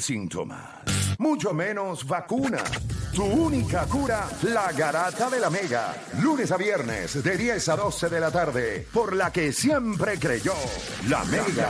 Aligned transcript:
síntomas, 0.00 0.82
mucho 1.18 1.52
menos 1.52 2.06
vacuna. 2.06 2.62
Tu 3.14 3.24
única 3.24 3.86
cura, 3.86 4.28
la 4.44 4.72
garata 4.72 5.28
de 5.28 5.40
la 5.40 5.50
mega. 5.50 5.94
Lunes 6.22 6.52
a 6.52 6.56
viernes, 6.56 7.22
de 7.22 7.36
10 7.36 7.68
a 7.68 7.76
12 7.76 8.08
de 8.08 8.20
la 8.20 8.30
tarde, 8.30 8.86
por 8.92 9.14
la 9.16 9.32
que 9.32 9.52
siempre 9.52 10.18
creyó, 10.18 10.54
la 11.08 11.24
mega. 11.24 11.68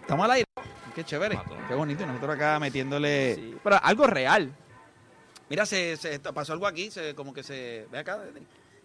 Estamos 0.00 0.24
al 0.24 0.30
aire. 0.30 0.44
Qué 0.94 1.04
chévere. 1.04 1.38
Qué 1.68 1.74
bonito. 1.74 2.06
Nosotros 2.06 2.34
acá 2.34 2.58
metiéndole. 2.58 3.34
Sí, 3.36 3.56
algo 3.82 4.06
real. 4.06 4.52
Mira, 5.50 5.66
se, 5.66 5.96
se- 5.98 6.18
pasó 6.20 6.52
algo 6.54 6.66
aquí. 6.66 6.90
Se, 6.90 7.14
como 7.14 7.34
que 7.34 7.42
se. 7.42 7.86
Ve 7.92 7.98
acá. 7.98 8.18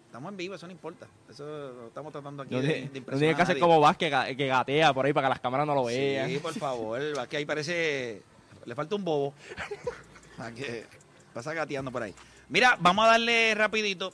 Estamos 0.06 0.30
en 0.30 0.36
vivo, 0.36 0.54
eso 0.54 0.66
no 0.66 0.72
importa. 0.72 1.06
Eso 1.30 1.44
lo 1.44 1.86
estamos 1.88 2.12
tratando 2.12 2.42
aquí 2.42 2.54
No 2.54 2.60
de, 2.62 2.68
de 2.68 2.74
no 2.74 2.96
impresionar 2.96 3.18
tiene 3.18 3.34
que 3.34 3.40
a 3.40 3.44
hacer 3.44 3.58
como 3.58 3.80
vas 3.80 3.96
que, 3.96 4.08
que 4.36 4.46
gatea 4.46 4.92
por 4.94 5.04
ahí 5.06 5.12
para 5.12 5.26
que 5.28 5.30
las 5.30 5.40
cámaras 5.40 5.66
no 5.66 5.74
lo 5.74 5.84
vean. 5.84 6.28
Sí, 6.30 6.38
por 6.38 6.52
favor. 6.58 7.28
que 7.28 7.36
ahí 7.38 7.44
parece. 7.46 8.22
Le 8.64 8.74
falta 8.74 8.94
un 8.96 9.04
bobo. 9.04 9.32
Que 10.54 10.84
pasa 11.32 11.54
gateando 11.54 11.90
por 11.90 12.02
ahí. 12.02 12.14
Mira, 12.48 12.76
vamos 12.80 13.04
a 13.06 13.08
darle 13.12 13.54
rapidito. 13.54 14.12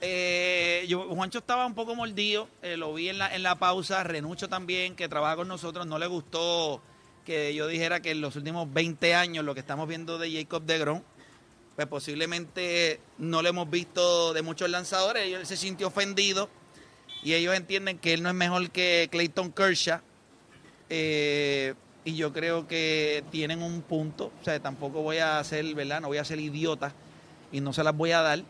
Eh, 0.00 0.84
yo- 0.88 1.08
Juancho 1.14 1.38
estaba 1.38 1.64
un 1.66 1.74
poco 1.74 1.94
mordido, 1.94 2.48
eh, 2.62 2.76
lo 2.76 2.92
vi 2.92 3.08
en 3.08 3.18
la, 3.18 3.34
en 3.34 3.42
la 3.44 3.56
pausa, 3.58 4.02
Renucho 4.02 4.48
también, 4.48 4.96
que 4.96 5.08
trabaja 5.08 5.36
con 5.36 5.46
nosotros, 5.46 5.86
no 5.86 5.98
le 5.98 6.06
gustó 6.08 6.82
que 7.24 7.54
yo 7.54 7.68
dijera 7.68 8.00
que 8.00 8.10
en 8.10 8.20
los 8.20 8.34
últimos 8.34 8.72
20 8.72 9.14
años 9.14 9.44
lo 9.44 9.54
que 9.54 9.60
estamos 9.60 9.86
viendo 9.86 10.18
de 10.18 10.32
Jacob 10.32 10.64
de 10.64 10.78
Grom, 10.78 11.02
pues 11.76 11.86
posiblemente 11.88 13.00
no 13.18 13.42
lo 13.42 13.48
hemos 13.48 13.70
visto 13.70 14.32
de 14.32 14.42
muchos 14.42 14.68
lanzadores, 14.70 15.32
él 15.32 15.46
se 15.46 15.56
sintió 15.56 15.88
ofendido 15.88 16.48
y 17.22 17.34
ellos 17.34 17.54
entienden 17.54 17.98
que 17.98 18.12
él 18.12 18.22
no 18.22 18.28
es 18.28 18.34
mejor 18.34 18.70
que 18.70 19.08
Clayton 19.10 19.52
Kershaw, 19.52 20.00
eh, 20.90 21.74
y 22.04 22.16
yo 22.16 22.32
creo 22.32 22.66
que 22.66 23.24
tienen 23.30 23.62
un 23.62 23.80
punto, 23.82 24.32
o 24.40 24.44
sea, 24.44 24.58
tampoco 24.60 25.02
voy 25.02 25.18
a 25.18 25.42
ser, 25.44 25.74
¿verdad? 25.74 26.00
No 26.00 26.08
voy 26.08 26.18
a 26.18 26.24
ser 26.24 26.40
idiota 26.40 26.92
y 27.52 27.60
no 27.60 27.72
se 27.72 27.84
las 27.84 27.96
voy 27.96 28.10
a 28.10 28.20
dar, 28.20 28.42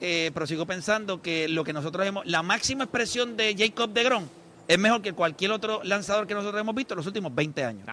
eh, 0.00 0.30
pero 0.34 0.46
sigo 0.46 0.66
pensando 0.66 1.22
que 1.22 1.48
lo 1.48 1.62
que 1.64 1.72
nosotros 1.72 2.06
hemos, 2.06 2.26
la 2.26 2.42
máxima 2.42 2.84
expresión 2.84 3.36
de 3.36 3.54
Jacob 3.56 3.90
de 3.90 4.02
Grom 4.02 4.24
es 4.68 4.78
mejor 4.78 5.02
que 5.02 5.12
cualquier 5.12 5.52
otro 5.52 5.82
lanzador 5.84 6.26
que 6.26 6.34
nosotros 6.34 6.60
hemos 6.60 6.74
visto 6.74 6.94
en 6.94 6.98
los 6.98 7.06
últimos 7.06 7.34
20 7.34 7.64
años. 7.64 7.86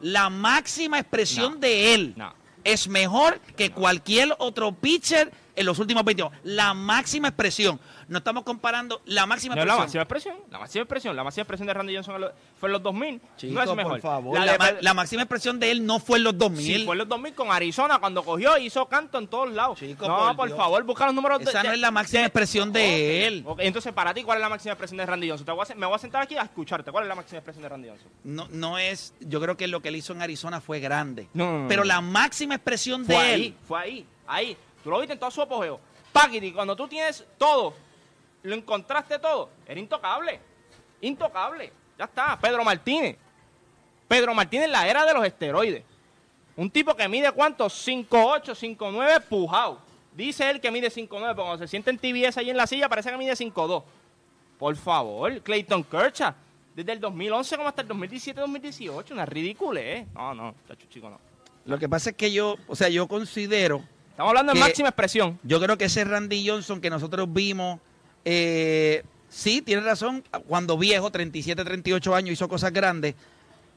La 0.00 0.30
máxima 0.30 0.98
expresión 0.98 1.60
de 1.60 1.94
él. 1.94 2.14
Es 2.64 2.88
mejor 2.88 3.40
que 3.56 3.70
cualquier 3.70 4.34
otro 4.38 4.72
pitcher 4.72 5.32
en 5.56 5.66
los 5.66 5.78
últimos 5.78 6.04
20 6.04 6.22
años. 6.22 6.34
La 6.42 6.74
máxima 6.74 7.28
expresión. 7.28 7.80
No 8.10 8.18
estamos 8.18 8.42
comparando 8.42 9.00
la 9.06 9.24
máxima 9.24 9.54
No 9.54 9.64
la 9.64 9.74
expresión. 9.74 10.00
máxima 10.00 10.02
expresión. 10.02 10.36
La 10.50 10.58
máxima 10.58 10.82
expresión. 10.82 11.16
La 11.16 11.22
máxima 11.24 11.42
expresión 11.42 11.66
de 11.68 11.74
Randy 11.74 11.94
Johnson 11.94 12.24
fue 12.58 12.68
en 12.68 12.72
los 12.72 12.82
2000. 12.82 13.20
Chico, 13.36 13.54
no 13.54 13.60
es 13.62 13.66
por 13.68 13.76
mejor. 13.76 14.00
favor. 14.00 14.38
La 14.80 14.94
máxima 14.94 15.22
expresión 15.22 15.60
de 15.60 15.70
él 15.70 15.86
no 15.86 16.00
fue 16.00 16.18
en 16.18 16.24
los 16.24 16.36
2000. 16.36 16.80
Sí, 16.80 16.84
fue 16.84 16.94
en 16.94 16.98
los 16.98 17.08
2000 17.08 17.34
con 17.34 17.52
Arizona 17.52 17.98
cuando 18.00 18.24
cogió 18.24 18.58
y 18.58 18.66
hizo 18.66 18.84
canto 18.86 19.16
en 19.18 19.28
todos 19.28 19.52
lados. 19.52 19.78
Chico, 19.78 20.08
no, 20.08 20.36
por 20.36 20.50
favor, 20.56 20.82
busca 20.82 21.06
los 21.06 21.14
números 21.14 21.38
de- 21.38 21.44
Esa 21.50 21.62
no 21.62 21.68
de- 21.68 21.74
es 21.76 21.80
la 21.80 21.92
máxima 21.92 22.20
de- 22.22 22.26
expresión 22.26 22.72
de 22.72 23.26
él. 23.28 23.44
Entonces, 23.58 23.92
para 23.92 24.12
ti, 24.12 24.24
¿cuál 24.24 24.38
es 24.38 24.42
la 24.42 24.48
máxima 24.48 24.72
expresión 24.72 24.98
de 24.98 25.06
Randy 25.06 25.28
Johnson? 25.30 25.46
Te 25.46 25.52
voy 25.52 25.64
a- 25.70 25.74
me 25.76 25.86
voy 25.86 25.94
a 25.94 25.98
sentar 25.98 26.22
aquí 26.22 26.36
a 26.36 26.42
escucharte. 26.42 26.90
¿Cuál 26.90 27.04
es 27.04 27.08
la 27.08 27.14
máxima 27.14 27.38
expresión 27.38 27.62
de 27.62 27.68
Randy 27.68 27.88
Johnson? 27.90 28.08
No, 28.24 28.48
no 28.50 28.76
es. 28.76 29.14
Yo 29.20 29.40
creo 29.40 29.56
que 29.56 29.68
lo 29.68 29.78
que 29.80 29.88
él 29.88 29.94
hizo 29.96 30.12
en 30.14 30.22
Arizona 30.22 30.60
fue 30.60 30.80
grande. 30.80 31.28
No, 31.32 31.44
no, 31.52 31.58
no, 31.60 31.68
Pero 31.68 31.82
no. 31.82 31.86
la 31.88 32.00
máxima 32.00 32.56
expresión 32.56 33.04
Fue 33.04 33.14
de 33.14 33.20
ahí, 33.20 33.46
él. 33.46 33.54
fue 33.68 33.78
ahí, 33.80 34.06
ahí. 34.26 34.56
Tú 34.82 34.90
lo 34.90 34.98
viste 34.98 35.12
en 35.12 35.20
todo 35.20 35.30
su 35.30 35.40
apogeo. 35.42 35.78
Paquiti, 36.12 36.50
cuando 36.50 36.74
tú 36.74 36.88
tienes 36.88 37.24
todo, 37.38 37.72
lo 38.42 38.54
encontraste 38.54 39.18
todo, 39.18 39.50
era 39.66 39.78
intocable. 39.78 40.40
Intocable. 41.00 41.72
Ya 41.98 42.04
está. 42.04 42.38
Pedro 42.38 42.64
Martínez. 42.64 43.16
Pedro 44.08 44.34
Martínez 44.34 44.66
en 44.66 44.72
la 44.72 44.88
era 44.88 45.04
de 45.04 45.14
los 45.14 45.24
esteroides. 45.24 45.84
Un 46.56 46.70
tipo 46.70 46.94
que 46.94 47.08
mide 47.08 47.30
cuánto? 47.32 47.66
5'8, 47.66 48.76
5'9 48.76 49.22
pujado. 49.24 49.78
Dice 50.14 50.50
él 50.50 50.60
que 50.60 50.70
mide 50.70 50.90
5'9, 50.90 51.08
pero 51.08 51.34
cuando 51.34 51.58
se 51.58 51.68
siente 51.68 51.90
en 51.90 51.98
TBS 51.98 52.36
ahí 52.38 52.50
en 52.50 52.56
la 52.56 52.66
silla 52.66 52.88
parece 52.88 53.10
que 53.10 53.16
mide 53.16 53.32
5'2. 53.32 53.82
Por 54.58 54.76
favor, 54.76 55.40
Clayton 55.40 55.84
Kershaw. 55.84 56.34
Desde 56.74 56.92
el 56.92 57.00
2011 57.00 57.56
como 57.56 57.68
hasta 57.68 57.82
el 57.82 57.88
2017-2018. 57.88 59.12
Una 59.12 59.26
ridícula, 59.26 59.80
¿eh? 59.80 60.06
No, 60.14 60.34
no, 60.34 60.54
chacho, 60.68 60.86
chico, 60.88 61.08
no. 61.08 61.18
Lo 61.64 61.78
que 61.78 61.88
pasa 61.88 62.10
es 62.10 62.16
que 62.16 62.32
yo, 62.32 62.56
o 62.66 62.74
sea, 62.74 62.88
yo 62.88 63.06
considero. 63.06 63.82
Estamos 64.10 64.30
hablando 64.30 64.52
de 64.52 64.60
máxima 64.60 64.88
expresión. 64.88 65.38
Yo 65.42 65.60
creo 65.60 65.78
que 65.78 65.86
ese 65.86 66.04
Randy 66.04 66.46
Johnson 66.46 66.80
que 66.80 66.90
nosotros 66.90 67.32
vimos, 67.32 67.80
eh, 68.24 69.02
sí, 69.28 69.62
tiene 69.62 69.82
razón, 69.82 70.24
cuando 70.48 70.76
viejo, 70.78 71.10
37, 71.10 71.64
38 71.64 72.14
años, 72.14 72.32
hizo 72.32 72.48
cosas 72.48 72.72
grandes, 72.72 73.14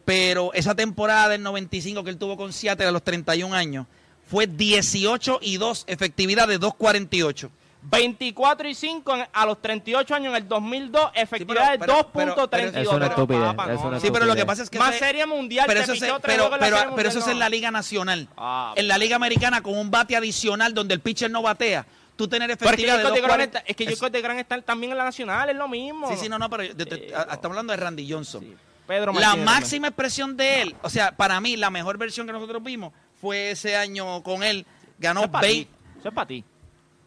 pero 0.06 0.54
esa 0.54 0.76
temporada 0.76 1.30
del 1.30 1.44
95 1.44 2.04
que 2.04 2.10
él 2.10 2.18
tuvo 2.18 2.36
con 2.38 2.52
Seattle 2.54 2.88
a 2.88 2.92
los 2.92 3.04
31 3.04 3.54
años, 3.56 3.88
fue 4.28 4.48
18 4.48 5.40
y 5.42 5.58
2, 5.58 5.84
efectividad 5.88 6.48
de 6.48 6.60
2.48. 6.60 7.50
24 7.86 8.70
y 8.70 8.76
5 8.76 9.14
en- 9.14 9.26
a 9.34 9.46
los 9.46 9.62
38 9.62 10.16
años 10.16 10.30
en 10.30 10.38
el 10.44 10.48
2002, 10.48 11.12
efectividad 11.16 11.74
de 11.74 11.80
pero- 11.80 11.94
2.32. 12.14 12.48
pero- 12.50 12.82
Es 12.82 12.88
una 12.88 13.00
Pero, 13.00 13.06
estupidez, 13.10 13.44
papá, 13.44 13.64
es 13.74 13.80
no, 13.80 13.88
una 13.88 13.96
no. 13.98 14.00
Sí, 14.02 14.10
pero 14.10 14.26
lo 14.26 14.36
que 14.36 14.46
pasa 14.46 14.64
es 14.64 14.70
que 14.70 14.80
Más 14.80 14.88
eso 14.96 14.96
es- 15.04 15.10
serie 15.10 15.26
mundial, 15.26 15.66
pero 15.68 15.82
eso, 15.82 15.92
tres 15.92 16.12
pero, 16.22 17.10
eso 17.10 17.20
es 17.20 17.28
en 17.28 17.40
la 17.40 17.50
Liga 17.50 17.72
Nacional. 17.72 18.30
Ah, 18.38 18.72
en 18.78 18.88
la 18.88 18.98
Liga 18.98 19.18
Americana, 19.18 19.62
con 19.62 19.78
un 19.78 19.92
bate 19.92 20.16
adicional 20.16 20.74
donde 20.74 20.94
el 20.94 21.02
pitcher 21.02 21.30
no 21.30 21.42
batea, 21.42 21.86
tú 22.16 22.28
tener 22.28 22.48
Pero 22.48 22.54
es 22.54 22.58
que 22.60 22.66
efectividad 22.66 22.98
de 22.98 23.04
Jacob 23.04 23.16
de 23.16 23.22
Gran 23.22 23.40
2.40. 23.40 23.44
está, 23.44 23.60
es 23.60 23.76
que 23.76 23.86
Jacob 23.88 24.12
de 24.12 24.22
Gran 24.22 24.40
está 24.40 24.62
también 24.62 24.92
en 24.92 24.98
la 24.98 25.04
Nacional, 25.06 25.50
es 25.50 25.56
lo 25.56 25.68
mismo. 25.68 26.10
Sí, 26.10 26.16
sí, 26.18 26.30
no, 26.30 26.38
no, 26.40 26.50
pero 26.50 26.64
yo 26.64 26.76
te- 26.76 26.86
te- 26.86 27.08
estamos 27.08 27.46
hablando 27.46 27.72
de 27.72 27.78
Randy 27.78 28.12
Johnson. 28.12 28.42
Sí. 28.44 28.56
Pedro 28.86 29.14
La 29.14 29.36
máxima 29.38 29.88
expresión 29.88 30.36
de 30.36 30.62
él, 30.62 30.76
o 30.82 30.90
sea, 30.90 31.16
para 31.16 31.40
mí 31.40 31.56
la 31.56 31.70
mejor 31.70 31.98
versión 31.98 32.28
que 32.28 32.34
nosotros 32.34 32.62
vimos 32.62 32.92
fue 33.22 33.52
ese 33.52 33.76
año 33.78 34.22
con 34.24 34.44
él. 34.44 34.66
Ganó 35.00 35.22
Eso 35.22 35.26
es 35.28 35.32
para 35.32 35.48
ti. 35.48 35.54
20. 35.54 35.72
Eso 36.00 36.08
es 36.10 36.14
para 36.14 36.28
ti. 36.28 36.44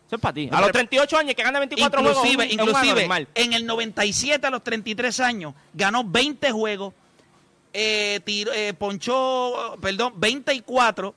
Eso 0.07 0.17
es 0.17 0.23
para 0.23 0.33
ti. 0.35 0.49
A 0.51 0.53
los 0.53 0.61
pero- 0.69 0.73
38 0.73 1.19
años 1.19 1.35
que 1.35 1.43
gana 1.43 1.59
24 1.59 2.01
juegos. 2.03 2.27
Inclusive, 2.51 3.07
un- 3.07 3.29
en 3.35 3.53
el 3.53 3.67
97 3.67 4.47
a 4.47 4.51
los 4.51 4.65
33 4.65 5.21
años 5.21 5.53
ganó 5.75 6.03
20 6.03 6.51
juegos, 6.51 6.95
eh, 7.75 8.21
eh, 8.27 8.75
ponchó, 8.79 9.77
perdón, 9.81 10.15
24 10.17 11.15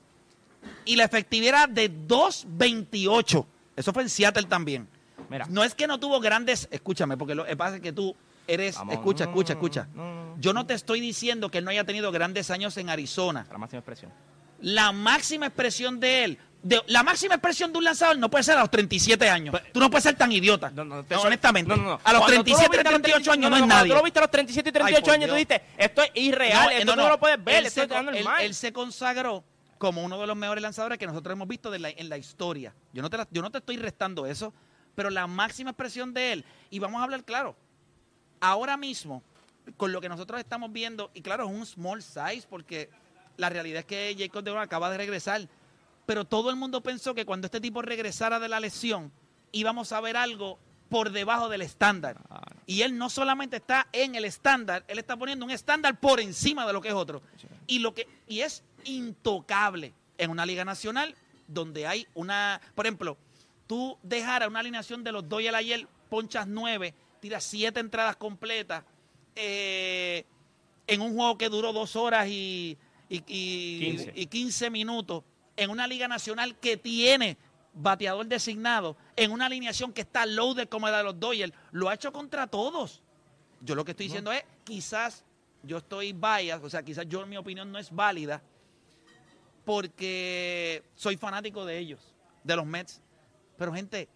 y 0.84 0.96
la 0.96 1.04
efectividad 1.04 1.68
de 1.70 1.88
2.28. 1.88 3.46
Eso 3.76 3.92
fue 3.92 4.02
en 4.02 4.08
Seattle 4.08 4.44
también. 4.44 4.88
Mira. 5.28 5.46
No 5.48 5.62
es 5.64 5.74
que 5.74 5.86
no 5.86 5.98
tuvo 6.00 6.20
grandes, 6.20 6.68
escúchame, 6.70 7.16
porque 7.16 7.34
lo 7.34 7.44
que 7.44 7.56
pasa 7.56 7.76
es 7.76 7.82
que 7.82 7.92
tú 7.92 8.14
eres, 8.46 8.74
Vamos, 8.76 8.94
escucha, 8.94 9.24
no, 9.26 9.30
escucha, 9.30 9.54
no, 9.54 9.58
escucha. 9.60 9.88
no. 9.94 10.36
Yo 10.40 10.52
no 10.52 10.66
te 10.66 10.74
estoy 10.74 11.00
diciendo 11.00 11.50
que 11.50 11.58
él 11.58 11.64
no 11.64 11.70
haya 11.70 11.84
tenido 11.84 12.10
grandes 12.10 12.50
años 12.50 12.76
en 12.78 12.88
Arizona. 12.90 13.46
La 13.50 13.58
máxima 13.58 13.78
expresión. 13.80 14.12
La 14.60 14.92
máxima 14.92 15.46
expresión 15.46 16.00
de 16.00 16.24
él, 16.24 16.38
de- 16.62 16.82
la 16.88 17.02
máxima 17.02 17.34
expresión 17.34 17.72
de 17.72 17.78
un 17.78 17.84
lanzador 17.84 18.18
no 18.18 18.30
puede 18.30 18.44
ser 18.44 18.56
a 18.58 18.60
los 18.60 18.70
37 18.70 19.28
años. 19.30 19.54
tú 19.72 19.80
no 19.80 19.88
puedes 19.88 20.02
ser 20.04 20.16
tan 20.16 20.30
idiota. 20.32 20.70
Te- 21.08 21.14
honestamente. 21.16 21.68
no, 21.70 21.76
no, 21.76 21.82
no. 21.90 22.00
A 22.02 22.12
los 22.12 22.22
Cuando 22.22 22.44
tú 22.44 22.50
lo 22.50 22.56
37, 22.58 22.70
viste 22.76 22.88
a 22.88 22.92
los 22.92 23.02
38 23.02 23.32
años 23.32 23.50
no, 23.50 23.56
es 23.56 23.66
nadie. 23.66 23.88
Tú 23.90 23.94
lo 23.96 24.02
viste 24.02 24.18
a 24.18 24.22
los 24.22 24.30
37 24.30 24.68
y 24.68 24.72
38 24.72 25.04
por 25.04 25.14
años, 25.14 25.28
tú 25.28 25.34
dijiste, 25.34 25.62
esto 25.78 26.02
es 26.02 26.10
irreal, 26.14 26.72
esto 26.72 26.96
no, 26.96 27.08
lo 27.08 27.18
puedes 27.20 27.42
ver, 27.42 27.56
Él 27.58 27.66
esto 27.66 27.80
se, 27.80 27.86
es 27.86 27.92
con- 27.92 28.08
él- 28.08 28.24
normal. 28.24 28.42
él 28.44 28.54
se 28.54 28.72
consagró 28.72 29.44
como 29.80 30.04
uno 30.04 30.20
de 30.20 30.26
los 30.26 30.36
mejores 30.36 30.60
lanzadores 30.60 30.98
que 30.98 31.06
nosotros 31.06 31.32
hemos 31.32 31.48
visto 31.48 31.70
de 31.70 31.78
la- 31.78 31.88
en 31.88 32.10
la 32.10 32.18
historia. 32.18 32.74
Yo 32.92 33.00
no, 33.00 33.08
te 33.08 33.16
la- 33.16 33.26
yo 33.30 33.40
no 33.40 33.50
te 33.50 33.56
estoy 33.56 33.78
restando 33.78 34.26
eso, 34.26 34.52
pero 34.94 35.08
la 35.08 35.26
máxima 35.26 35.70
expresión 35.70 36.12
de 36.12 36.34
él, 36.34 36.44
y 36.68 36.78
vamos 36.80 37.00
a 37.00 37.04
hablar 37.04 37.24
claro, 37.24 37.56
ahora 38.40 38.76
mismo, 38.76 39.22
con 39.78 39.90
lo 39.90 40.02
que 40.02 40.10
nosotros 40.10 40.38
estamos 40.38 40.70
viendo, 40.70 41.10
y 41.14 41.22
claro, 41.22 41.44
es 41.46 41.50
un 41.50 41.64
small 41.64 42.02
size, 42.02 42.46
porque 42.50 42.90
la 43.38 43.48
realidad 43.48 43.80
es 43.80 43.86
que 43.86 44.14
Jacob 44.18 44.44
de 44.44 44.54
acaba 44.58 44.90
de 44.90 44.98
regresar, 44.98 45.48
pero 46.04 46.26
todo 46.26 46.50
el 46.50 46.56
mundo 46.56 46.82
pensó 46.82 47.14
que 47.14 47.24
cuando 47.24 47.46
este 47.46 47.58
tipo 47.60 47.80
regresara 47.80 48.38
de 48.38 48.48
la 48.50 48.60
lesión, 48.60 49.10
íbamos 49.50 49.92
a 49.92 50.00
ver 50.02 50.18
algo 50.18 50.58
por 50.90 51.10
debajo 51.10 51.48
del 51.48 51.62
estándar. 51.62 52.18
Ah, 52.28 52.42
Y 52.66 52.82
él 52.82 52.98
no 52.98 53.08
solamente 53.08 53.56
está 53.56 53.86
en 53.92 54.14
el 54.14 54.24
estándar, 54.24 54.84
él 54.88 54.98
está 54.98 55.16
poniendo 55.16 55.44
un 55.44 55.50
estándar 55.50 55.98
por 55.98 56.20
encima 56.20 56.66
de 56.66 56.72
lo 56.72 56.80
que 56.80 56.88
es 56.88 56.94
otro. 56.94 57.22
Y 57.66 57.78
lo 57.78 57.94
que 57.94 58.06
y 58.28 58.40
es 58.40 58.62
intocable 58.84 59.92
en 60.18 60.30
una 60.30 60.44
liga 60.46 60.64
nacional 60.64 61.14
donde 61.46 61.86
hay 61.86 62.06
una, 62.14 62.60
por 62.74 62.86
ejemplo, 62.86 63.16
tú 63.66 63.98
dejar 64.02 64.42
a 64.42 64.48
una 64.48 64.60
alineación 64.60 65.02
de 65.04 65.12
los 65.12 65.28
Doyle 65.28 65.54
ayer, 65.56 65.86
ponchas 66.08 66.46
nueve, 66.46 66.94
tiras 67.20 67.44
siete 67.44 67.80
entradas 67.80 68.16
completas, 68.16 68.84
eh, 69.36 70.24
en 70.86 71.00
un 71.00 71.14
juego 71.14 71.38
que 71.38 71.48
duró 71.48 71.72
dos 71.72 71.96
horas 71.96 72.26
y, 72.28 72.76
y, 73.08 73.22
y- 73.26 73.80
15. 73.96 74.12
y 74.14 74.26
15 74.26 74.70
minutos, 74.70 75.22
en 75.56 75.70
una 75.70 75.86
liga 75.86 76.08
nacional 76.08 76.56
que 76.58 76.76
tiene 76.76 77.36
bateador 77.72 78.26
designado, 78.26 78.96
en 79.16 79.30
una 79.30 79.46
alineación 79.46 79.92
que 79.92 80.00
está 80.00 80.26
loaded 80.26 80.68
como 80.68 80.88
la 80.88 80.98
de 80.98 81.04
los 81.04 81.20
Dodgers, 81.20 81.52
lo 81.70 81.88
ha 81.88 81.94
hecho 81.94 82.12
contra 82.12 82.46
todos. 82.48 83.02
Yo 83.60 83.74
lo 83.74 83.84
que 83.84 83.92
estoy 83.92 84.06
diciendo 84.06 84.32
es, 84.32 84.42
quizás 84.64 85.24
yo 85.62 85.78
estoy 85.78 86.12
biased, 86.12 86.64
o 86.64 86.70
sea, 86.70 86.82
quizás 86.82 87.06
yo 87.08 87.24
mi 87.26 87.36
opinión 87.36 87.70
no 87.70 87.78
es 87.78 87.94
válida, 87.94 88.42
porque 89.64 90.82
soy 90.94 91.16
fanático 91.16 91.64
de 91.64 91.78
ellos, 91.78 92.00
de 92.44 92.56
los 92.56 92.66
Mets. 92.66 93.00
Pero 93.56 93.72
gente, 93.72 94.08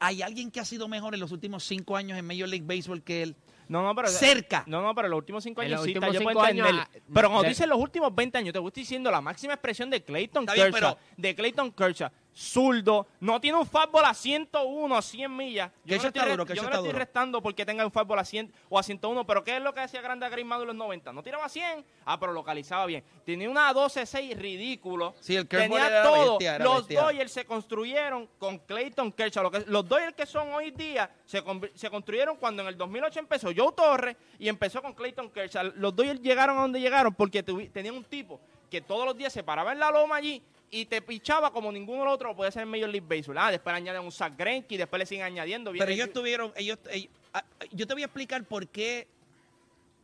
¿Hay 0.00 0.22
alguien 0.22 0.50
que 0.50 0.60
ha 0.60 0.64
sido 0.64 0.88
mejor 0.88 1.14
en 1.14 1.20
los 1.20 1.32
últimos 1.32 1.64
cinco 1.64 1.96
años 1.96 2.18
en 2.18 2.24
Major 2.24 2.48
League 2.48 2.64
Baseball 2.64 3.02
que 3.02 3.22
él? 3.22 3.36
No, 3.68 3.82
no, 3.82 3.94
pero. 3.94 4.08
Cerca. 4.08 4.64
No, 4.66 4.80
no, 4.80 4.94
pero 4.94 5.08
los 5.08 5.18
últimos 5.18 5.42
cinco 5.42 5.60
En 5.62 5.68
años 5.68 5.80
los 5.80 5.84
sí, 5.84 5.90
últimos 5.90 6.14
yo 6.14 6.22
puedo 6.22 6.46
cinco 6.46 6.64
años, 6.64 6.88
Pero 7.12 7.28
cuando 7.30 7.48
dices 7.48 7.66
los 7.66 7.78
últimos 7.78 8.14
20 8.14 8.38
años, 8.38 8.52
te 8.52 8.58
estoy 8.58 8.82
diciendo 8.82 9.10
la 9.10 9.20
máxima 9.20 9.54
expresión 9.54 9.88
de 9.90 10.02
Clayton 10.02 10.42
Está 10.44 10.54
bien, 10.54 10.72
Kershaw. 10.72 10.94
pero- 10.96 11.06
De 11.16 11.34
Clayton 11.34 11.72
Kershaw. 11.72 12.10
Zurdo, 12.40 13.08
no 13.18 13.40
tiene 13.40 13.58
un 13.58 13.66
fastball 13.66 14.04
a 14.04 14.14
101, 14.14 14.96
a 14.96 15.02
100 15.02 15.36
millas. 15.36 15.72
Yo 15.84 15.96
no, 15.96 15.96
está 15.96 16.06
estoy, 16.08 16.22
re- 16.22 16.30
duro, 16.30 16.46
que 16.46 16.50
yo 16.54 16.54
eso 16.54 16.62
no 16.62 16.68
le 16.68 16.74
está 16.74 16.78
estoy 16.78 16.92
duro. 16.92 16.98
restando 17.04 17.42
porque 17.42 17.66
tenga 17.66 17.84
un 17.84 17.90
fastball 17.90 18.20
a 18.20 18.24
100 18.24 18.52
o 18.68 18.78
a 18.78 18.82
101, 18.84 19.26
pero 19.26 19.42
¿qué 19.42 19.56
es 19.56 19.62
lo 19.62 19.74
que 19.74 19.80
hacía 19.80 20.00
grande 20.02 20.24
a 20.24 20.28
Green 20.28 20.46
Mado 20.46 20.62
en 20.62 20.68
los 20.68 20.76
90? 20.76 21.12
No 21.12 21.24
tiraba 21.24 21.46
a 21.46 21.48
100, 21.48 21.84
ah, 22.04 22.20
pero 22.20 22.32
localizaba 22.32 22.86
bien. 22.86 23.02
Tenía 23.26 23.50
una 23.50 23.72
12-6 23.74 24.36
ridículo. 24.36 25.14
Sí, 25.20 25.34
el 25.34 25.48
curveball 25.48 25.68
Tenía 25.80 25.86
era 25.88 26.02
todo. 26.04 26.30
bestia, 26.34 26.54
era 26.54 26.64
los 26.64 26.76
bestia. 26.86 27.00
Dodgers 27.02 27.32
se 27.32 27.44
construyeron 27.44 28.28
con 28.38 28.58
Clayton 28.58 29.10
Kershaw. 29.10 29.42
Lo 29.42 29.50
que- 29.50 29.64
los 29.66 29.88
Dodgers 29.88 30.14
que 30.14 30.26
son 30.26 30.52
hoy 30.52 30.70
día 30.70 31.10
se, 31.24 31.42
conv- 31.44 31.72
se 31.74 31.90
construyeron 31.90 32.36
cuando 32.36 32.62
en 32.62 32.68
el 32.68 32.78
2008 32.78 33.18
empezó 33.18 33.48
Joe 33.56 33.72
Torres 33.76 34.16
y 34.38 34.48
empezó 34.48 34.80
con 34.80 34.92
Clayton 34.94 35.30
Kershaw. 35.30 35.72
Los 35.74 35.96
Dodgers 35.96 36.20
llegaron 36.22 36.56
a 36.56 36.60
donde 36.62 36.78
llegaron 36.80 36.97
porque 37.16 37.42
tenían 37.42 37.94
un 37.94 38.04
tipo 38.04 38.40
que 38.70 38.80
todos 38.80 39.04
los 39.06 39.16
días 39.16 39.32
se 39.32 39.42
paraba 39.42 39.72
en 39.72 39.78
la 39.78 39.90
loma 39.90 40.16
allí 40.16 40.42
y 40.70 40.84
te 40.84 41.00
pichaba 41.00 41.50
como 41.50 41.72
ninguno 41.72 42.00
del 42.02 42.08
otro 42.08 42.28
lo 42.28 42.36
podía 42.36 42.50
hacer 42.50 42.62
en 42.64 42.68
Major 42.68 42.88
League 42.90 43.06
Baseball. 43.08 43.38
Ah, 43.38 43.50
después 43.50 43.72
le 43.72 43.78
añaden 43.78 44.02
un 44.02 44.12
Zach 44.12 44.34
Greinke, 44.36 44.76
después 44.76 44.98
le 45.00 45.06
siguen 45.06 45.24
añadiendo. 45.24 45.70
Pero 45.72 45.84
ellos 45.90 46.12
tuvieron, 46.12 46.52
ellos, 46.56 46.78
ellos- 46.90 47.10
ah, 47.32 47.44
yo 47.72 47.86
te 47.86 47.94
voy 47.94 48.02
a 48.02 48.06
explicar 48.06 48.44
por 48.44 48.68
qué, 48.68 49.08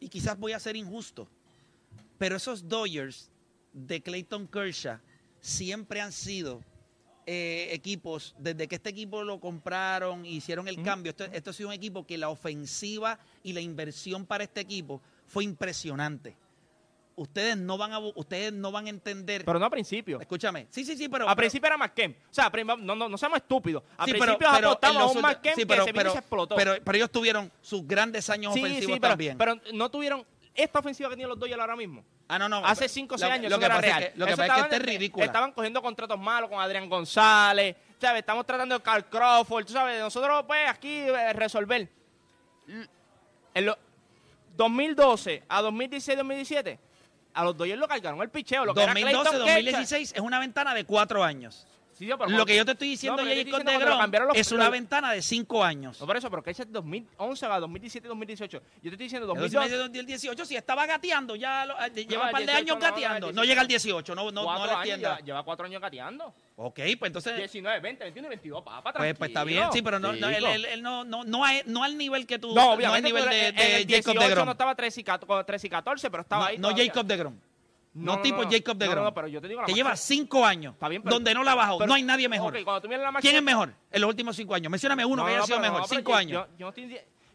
y 0.01 0.09
quizás 0.09 0.39
voy 0.39 0.53
a 0.53 0.59
ser 0.61 0.77
injusto, 0.77 1.29
pero 2.19 2.37
esos 2.37 2.67
Dodgers 2.69 3.31
de 3.73 4.01
Clayton 4.01 4.47
Kershaw 4.49 4.99
siempre 5.41 6.01
han 6.01 6.13
sido 6.13 6.63
eh, 7.27 7.69
equipos, 7.73 8.35
desde 8.39 8.69
que 8.69 8.75
este 8.75 8.91
equipo 8.91 9.23
lo 9.25 9.41
compraron, 9.41 10.27
hicieron 10.27 10.69
el 10.69 10.83
cambio, 10.83 11.11
esto, 11.11 11.25
esto 11.25 11.51
ha 11.51 11.53
sido 11.55 11.71
un 11.71 11.75
equipo 11.75 12.07
que 12.07 12.19
la 12.19 12.29
ofensiva 12.29 13.19
y 13.43 13.55
la 13.55 13.61
inversión 13.63 14.27
para 14.27 14.45
este 14.45 14.61
equipo 14.61 15.01
fue 15.27 15.45
impresionante. 15.45 16.37
Ustedes 17.17 17.57
no 17.57 17.79
van 17.79 17.93
a, 17.93 17.99
ustedes 18.01 18.53
no 18.53 18.73
van 18.73 18.87
a 18.87 18.91
entender. 18.91 19.45
Pero 19.45 19.59
no 19.61 19.67
a 19.67 19.71
principio. 19.71 20.21
escúchame, 20.21 20.67
sí, 20.71 20.85
sí, 20.85 20.97
sí, 20.97 21.09
pero 21.09 21.29
a 21.29 21.37
principio 21.37 21.69
era 21.69 21.77
McKem. 21.79 22.13
O 22.29 22.35
sea, 22.35 22.51
no, 22.65 22.77
no, 22.97 23.09
no 23.09 23.17
seamos 23.19 23.37
estúpidos. 23.39 23.85
A 23.97 24.05
Sí, 24.05 24.11
principio 24.13 24.49
en 24.49 24.65
apostamos 24.65 25.03
a 25.03 25.19
un 25.19 25.23
McKem 25.23 25.55
sí, 25.55 25.61
que 25.61 25.67
pero, 25.67 25.85
se 25.85 25.93
pero- 25.95 26.11
se 26.13 26.19
explotó. 26.19 26.57
Pero, 26.57 26.75
pero 26.83 26.97
ellos 26.97 27.11
tuvieron 27.13 27.53
sus 27.63 27.87
grandes 27.87 28.29
años 28.31 28.53
sí, 28.55 28.61
ofensivos 28.61 28.99
pero, 28.99 29.11
también. 29.13 29.39
pero 29.39 29.55
no 29.73 29.91
tuvieron 29.91 30.27
esta 30.55 30.81
ofensiva 30.81 31.09
que 31.09 31.15
tienen 31.17 31.29
los 31.31 31.39
Dodgers 31.39 31.61
ahora 31.61 31.77
mismo. 31.77 32.05
ah, 32.27 32.39
no, 32.39 32.49
no. 32.49 32.65
Hace 32.67 32.89
5 32.89 33.15
o 33.15 33.19
6 33.19 33.29
lo- 33.29 33.35
años 33.35 33.51
Lo 33.51 33.57
eso 33.57 33.61
que 33.61 33.67
era 33.67 33.75
pasa 33.77 33.87
real. 33.87 34.03
es 34.03 34.11
que, 34.13 34.19
lo 34.19 34.27
que, 34.27 34.33
Eso 34.33 34.37
pasa 34.43 34.53
es 34.53 34.55
que 34.55 34.61
este 34.63 34.77
es 34.77 34.83
ridículo. 34.99 35.25
Estaban 35.25 35.53
cogiendo 35.53 35.83
contratos 35.83 36.19
malos 36.19 36.51
con 36.51 36.61
Adrián 36.61 36.89
González. 36.89 37.77
¿sabes? 38.01 38.21
Estamos 38.21 38.45
tratando 38.45 38.77
de 38.77 38.83
Carl 38.83 39.05
Crawford. 39.09 39.67
Tú 39.67 39.73
sabes, 39.73 40.01
nosotros 40.01 40.45
pues 40.47 40.69
aquí 40.69 40.91
eh, 40.99 41.33
resolver. 41.33 41.89
En 43.55 43.67
los 43.67 43.77
2012 44.57 45.43
a 45.49 45.63
2016-2017, 45.63 46.79
a 47.35 47.45
los 47.45 47.57
Dodgers 47.57 47.79
lo 47.79 47.89
cargaron 47.89 48.21
el 48.23 48.31
picheo. 48.31 48.65
Lo 48.65 48.75
que 48.75 48.83
era 48.83 48.95
Clayton 48.95 49.27
2012-2016 49.27 50.13
es 50.15 50.21
una 50.21 50.39
ventana 50.39 50.75
de 50.75 50.85
cuatro 50.85 51.23
años. 51.23 51.67
Kershaw. 51.99 52.17
Sí, 52.17 52.25
pero 52.27 52.39
Lo 52.39 52.45
que 52.47 52.57
yo 52.57 52.65
te 52.65 52.73
estoy 52.73 52.89
No, 52.89 52.91
diciendo, 52.93 53.23
Jacob 53.23 53.65
de 53.65 53.97
cambiaron 53.99 54.29
los- 54.29 54.37
es 54.37 54.53
una 54.53 54.69
ventana 54.71 55.13
de 55.13 55.23
cinco 55.23 55.63
años. 55.65 56.01
No, 56.01 56.07
por 56.07 56.17
eso, 56.17 56.29
pero 56.31 56.43
que 56.43 56.51
ese 56.51 56.63
es 56.63 56.73
2011 56.73 57.47
a 57.47 57.61
2017-2018. 57.61 58.51
Yo 58.51 58.61
te 58.61 58.89
estoy 58.91 58.97
diciendo 59.07 59.27
En 59.33 59.39
2012. 59.41 59.77
2018 59.77 60.45
si 60.45 60.57
estaba 60.57 60.87
gateando, 60.87 61.37
ya 61.37 61.67
lo- 61.67 61.81
eh, 61.81 61.91
lleva 62.07 62.27
un 62.27 62.31
par 62.33 62.41
de 62.41 62.47
18 62.47 62.57
años 62.59 62.69
no, 62.69 62.75
no, 62.75 62.81
gateando. 62.95 63.33
No, 63.33 63.45
llega 63.45 63.61
al 63.61 63.69
18, 63.69 64.15
no, 64.15 64.31
no, 64.31 64.43
no 64.45 64.67
le 64.67 64.73
entienda. 64.73 65.09
lleva, 65.17 65.21
lleva 65.25 65.43
cuatro 65.45 65.67
años 65.67 65.81
gateando. 65.81 66.35
Ok, 66.57 66.81
pues 66.99 67.09
entonces, 67.09 67.37
19, 67.37 67.81
20, 67.81 68.05
21 68.05 68.27
y 68.27 68.31
22, 68.31 68.63
papá, 68.63 68.83
pues, 68.93 69.15
pues 69.17 69.29
está 69.29 69.41
tranquilo. 69.41 69.61
bien, 69.61 69.73
sí, 69.73 69.83
pero 69.83 69.99
no, 69.99 70.13
no, 70.13 70.29
él, 70.29 70.45
él- 70.45 70.65
él 70.67 70.83
no, 70.83 71.05
no, 71.05 71.25
no, 71.25 71.45
no 71.67 71.85
al 71.85 71.99
nivel 71.99 72.27
que 72.27 72.39
tú, 72.39 72.55
No, 72.55 72.71
al 72.73 72.77
obviamente. 72.79 73.09
nivel 73.09 73.25
de, 73.29 73.49
eres- 73.49 73.49
en 73.49 73.57
de 73.57 73.95
Jacob 73.97 74.13
18 74.15 74.21
de 74.21 74.29
Grom. 74.31 74.47
no 74.47 74.53
estaba 74.53 74.75
13 74.75 75.01
y 75.01 75.05
14, 75.05 75.45
13 75.45 75.67
y 75.67 75.71
14, 75.71 76.11
pero 76.11 76.23
estaba 76.23 76.43
No, 76.43 76.49
ahí. 76.49 76.59
no. 76.59 76.69
Jacob 76.77 77.07
de 77.07 77.17
No, 77.95 78.21
tipo 78.21 78.43
Jacob 78.51 78.77
de 78.77 78.87
no, 78.87 78.91
Grom. 78.93 79.05
No, 79.05 79.15
pero 79.15 79.29
yo 79.29 79.41
te 79.41 79.49
digo 79.49 79.61
la 79.61 79.67
que 79.67 79.73
máxima- 79.73 79.77
lleva 79.91 79.97
cinco 79.97 80.45
años 80.45 80.75
Está 80.75 80.89
bien, 80.89 81.03
pero- 81.03 81.15
donde 81.15 81.33
no 81.33 81.45
la 81.45 81.53
ha 81.53 81.55
bajado. 81.55 81.79
pero- 81.79 81.89
no 81.89 81.95
hay 81.95 82.03
nadie 82.03 82.29
mejor. 82.29 82.57
Ok, 82.57 82.65
cuando 82.65 82.81
tú 82.83 82.89
miras 82.89 83.03
la 83.05 83.13
máxima- 83.13 83.31
¿Quién 83.31 83.37
es 83.37 83.43
mejor 83.43 83.73
en 83.91 84.01
los 84.01 84.09
últimos 84.09 84.35
cinco 84.37 84.55
años? 84.55 84.71
Mencióname 84.71 85.05
uno 85.05 85.17
No, 85.17 85.25
que 85.25 85.31
haya 85.31 85.39
no, 85.41 85.47
sido 85.47 85.61
pero 85.61 85.73
mejor. 85.73 85.89
cinco 85.89 86.11
yo- 86.11 86.17
años. 86.17 86.47
Yo, 86.53 86.57
yo 86.59 86.67
no 86.67 86.69
estoy, 86.71 86.85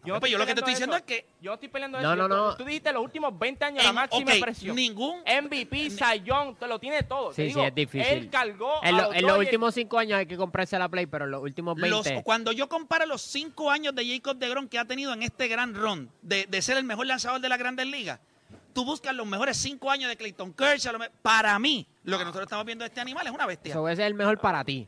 No, 0.02 0.08
yo 0.08 0.14
no 0.14 0.20
pues 0.22 0.32
yo 0.32 0.38
lo 0.38 0.46
que 0.46 0.54
te 0.54 0.60
estoy 0.62 0.74
peleando 0.76 0.96
diciendo 0.96 0.96
eso. 0.96 1.06
es 1.06 1.24
que- 1.38 1.42
Yo 1.42 1.52
no 1.52 1.54
estoy 1.56 1.68
peleando 1.70 2.02
No, 2.02 2.14
eso. 2.14 2.28
no, 2.28 2.28
no. 2.28 2.56
Tú 2.58 2.64
dijiste 2.66 2.92
los 2.94 3.04
últimos 3.04 3.38
20 3.40 3.66
años 3.66 3.84
la 3.84 3.90
En- 3.90 3.96
máxima 3.96 4.24
ok, 4.24 4.30
expresión. 4.30 4.76
ningún- 4.76 5.22
MVP, 5.26 5.90
Sayón, 5.90 6.56
te 6.56 6.68
lo 6.68 6.80
tiene 6.80 7.04
todo. 7.04 7.30
Te 7.30 7.36
Sí, 7.36 7.44
digo, 7.44 7.62
sí, 7.62 7.68
es 7.68 7.76
difícil. 7.76 8.08
Él 8.14 8.30
cargó 8.30 8.82
En, 8.84 8.96
lo- 8.98 9.04
los 9.04 9.16
en 9.16 9.22
los 9.24 9.32
Dodgers- 9.32 9.40
últimos 9.40 9.74
cinco 9.74 9.98
años 10.00 10.20
hay 10.20 10.26
que 10.26 10.38
comprarse 10.38 10.78
la 10.80 10.88
Play, 10.90 11.06
pero 11.06 11.26
en 11.26 11.32
los 11.32 11.42
últimos 11.42 11.76
20. 11.76 12.14
Los- 12.14 12.24
cuando 12.24 12.52
yo 12.54 12.68
comparo 12.70 13.06
los 13.06 13.22
cinco 13.22 13.72
años 13.72 13.94
de 13.96 14.06
Jacob 14.08 14.38
de 14.38 14.50
Grom 14.50 14.68
que 14.68 14.80
ha 14.80 14.86
tenido 14.86 15.14
en 15.14 15.22
este 15.24 15.48
gran 15.50 15.74
run 15.74 16.10
de, 16.22 16.46
de 16.48 16.62
ser 16.62 16.78
el 16.78 16.84
mejor 16.86 17.06
lanzador 17.08 17.40
de 17.42 17.50
la 17.50 17.58
Grandes 17.58 17.86
Ligas, 17.88 18.20
tú 18.74 18.86
buscas 18.86 19.14
los 19.16 19.26
mejores 19.28 19.58
cinco 19.58 19.90
años 19.92 20.10
de 20.10 20.18
Clayton 20.18 20.54
Kershaw. 20.54 20.94
Para 21.22 21.58
mí, 21.60 21.88
lo 22.04 22.18
que 22.18 22.24
nosotros 22.24 22.46
estamos 22.48 22.66
viendo 22.66 22.84
de 22.84 22.88
este 22.90 23.02
animal 23.02 23.26
es 23.28 23.34
una 23.34 23.46
bestia. 23.46 23.72
Eso 23.72 23.88
ese 23.90 24.02
es 24.04 24.08
el 24.08 24.14
mejor 24.14 24.40
para 24.40 24.64
ti. 24.64 24.88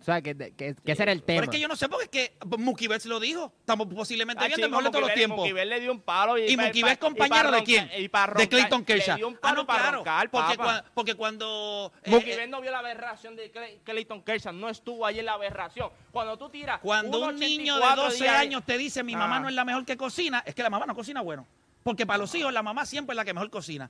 O 0.00 0.04
sea, 0.04 0.20
que, 0.20 0.36
que, 0.36 0.74
que 0.74 0.92
ese 0.92 1.02
era 1.02 1.12
el 1.12 1.22
tema. 1.22 1.40
Pero 1.40 1.50
es 1.50 1.56
que 1.56 1.60
yo 1.62 1.66
no 1.66 1.76
sé 1.76 1.88
porque 1.88 2.04
es 2.04 2.10
que 2.10 2.36
Mookie 2.58 2.88
Betts 2.88 3.06
lo 3.06 3.18
dijo. 3.18 3.50
Estamos 3.60 3.86
posiblemente 3.86 4.44
Ah, 4.44 4.48
viendo 4.48 4.66
el 4.66 4.70
mejor 4.70 4.84
de 4.84 4.90
todos 4.90 5.00
los 5.06 5.14
tiempos. 5.14 5.38
Mookie 5.38 5.52
Betts 5.54 5.68
le 5.70 5.80
dio 5.80 5.92
un 5.92 6.00
palo 6.02 6.36
y, 6.36 6.42
Y 6.52 6.56
Mookie 6.58 6.82
Betts 6.82 6.98
compañero 6.98 7.50
de 7.50 7.62
quién? 7.64 7.90
y 7.96 8.02
De 8.36 8.48
Clayton 8.50 8.84
Kershaw. 8.84 9.14
Le 9.14 9.20
dio 9.20 9.28
un 9.28 9.36
Ah, 9.36 9.40
palo 9.40 9.56
no, 9.62 9.66
para 9.66 9.80
claro. 9.80 9.96
roncar, 9.96 10.30
Porque, 10.30 10.56
papá. 10.58 10.82
cua- 10.84 10.90
porque 10.92 11.14
cuando... 11.14 11.90
eh, 12.02 12.10
Mookie 12.10 12.32
eh, 12.32 12.36
Betts 12.36 12.50
no 12.50 12.60
vio 12.60 12.70
la 12.70 12.80
aberración 12.80 13.34
de 13.34 13.50
Clay- 13.50 13.78
Clayton 13.82 14.20
Kershaw, 14.22 14.52
no 14.52 14.68
estuvo 14.68 15.06
ahí 15.06 15.20
en 15.20 15.24
la 15.24 15.32
aberración. 15.32 15.88
Cuando 16.12 16.36
tú 16.36 16.50
tiras 16.50 16.80
Cuando 16.82 17.20
un 17.26 17.36
niño 17.36 17.76
de 17.76 17.82
1.84 17.82 17.96
12 17.96 18.24
días- 18.24 18.36
años 18.38 18.62
te 18.66 18.76
dice 18.76 19.02
mi 19.02 19.16
mamá 19.16 19.36
Ah. 19.36 19.40
no 19.40 19.48
es 19.48 19.54
la 19.54 19.64
mejor 19.64 19.86
que 19.86 19.96
cocina, 19.96 20.42
es 20.44 20.54
que 20.54 20.62
la 20.62 20.68
mamá 20.68 20.84
no 20.84 20.94
cocina 20.94 21.22
bueno. 21.22 21.46
Porque 21.84 22.06
para 22.06 22.18
los 22.18 22.34
hijos 22.34 22.52
la 22.52 22.62
mamá 22.64 22.84
siempre 22.86 23.12
es 23.14 23.16
la 23.16 23.24
que 23.24 23.32
mejor 23.34 23.50
cocina. 23.50 23.88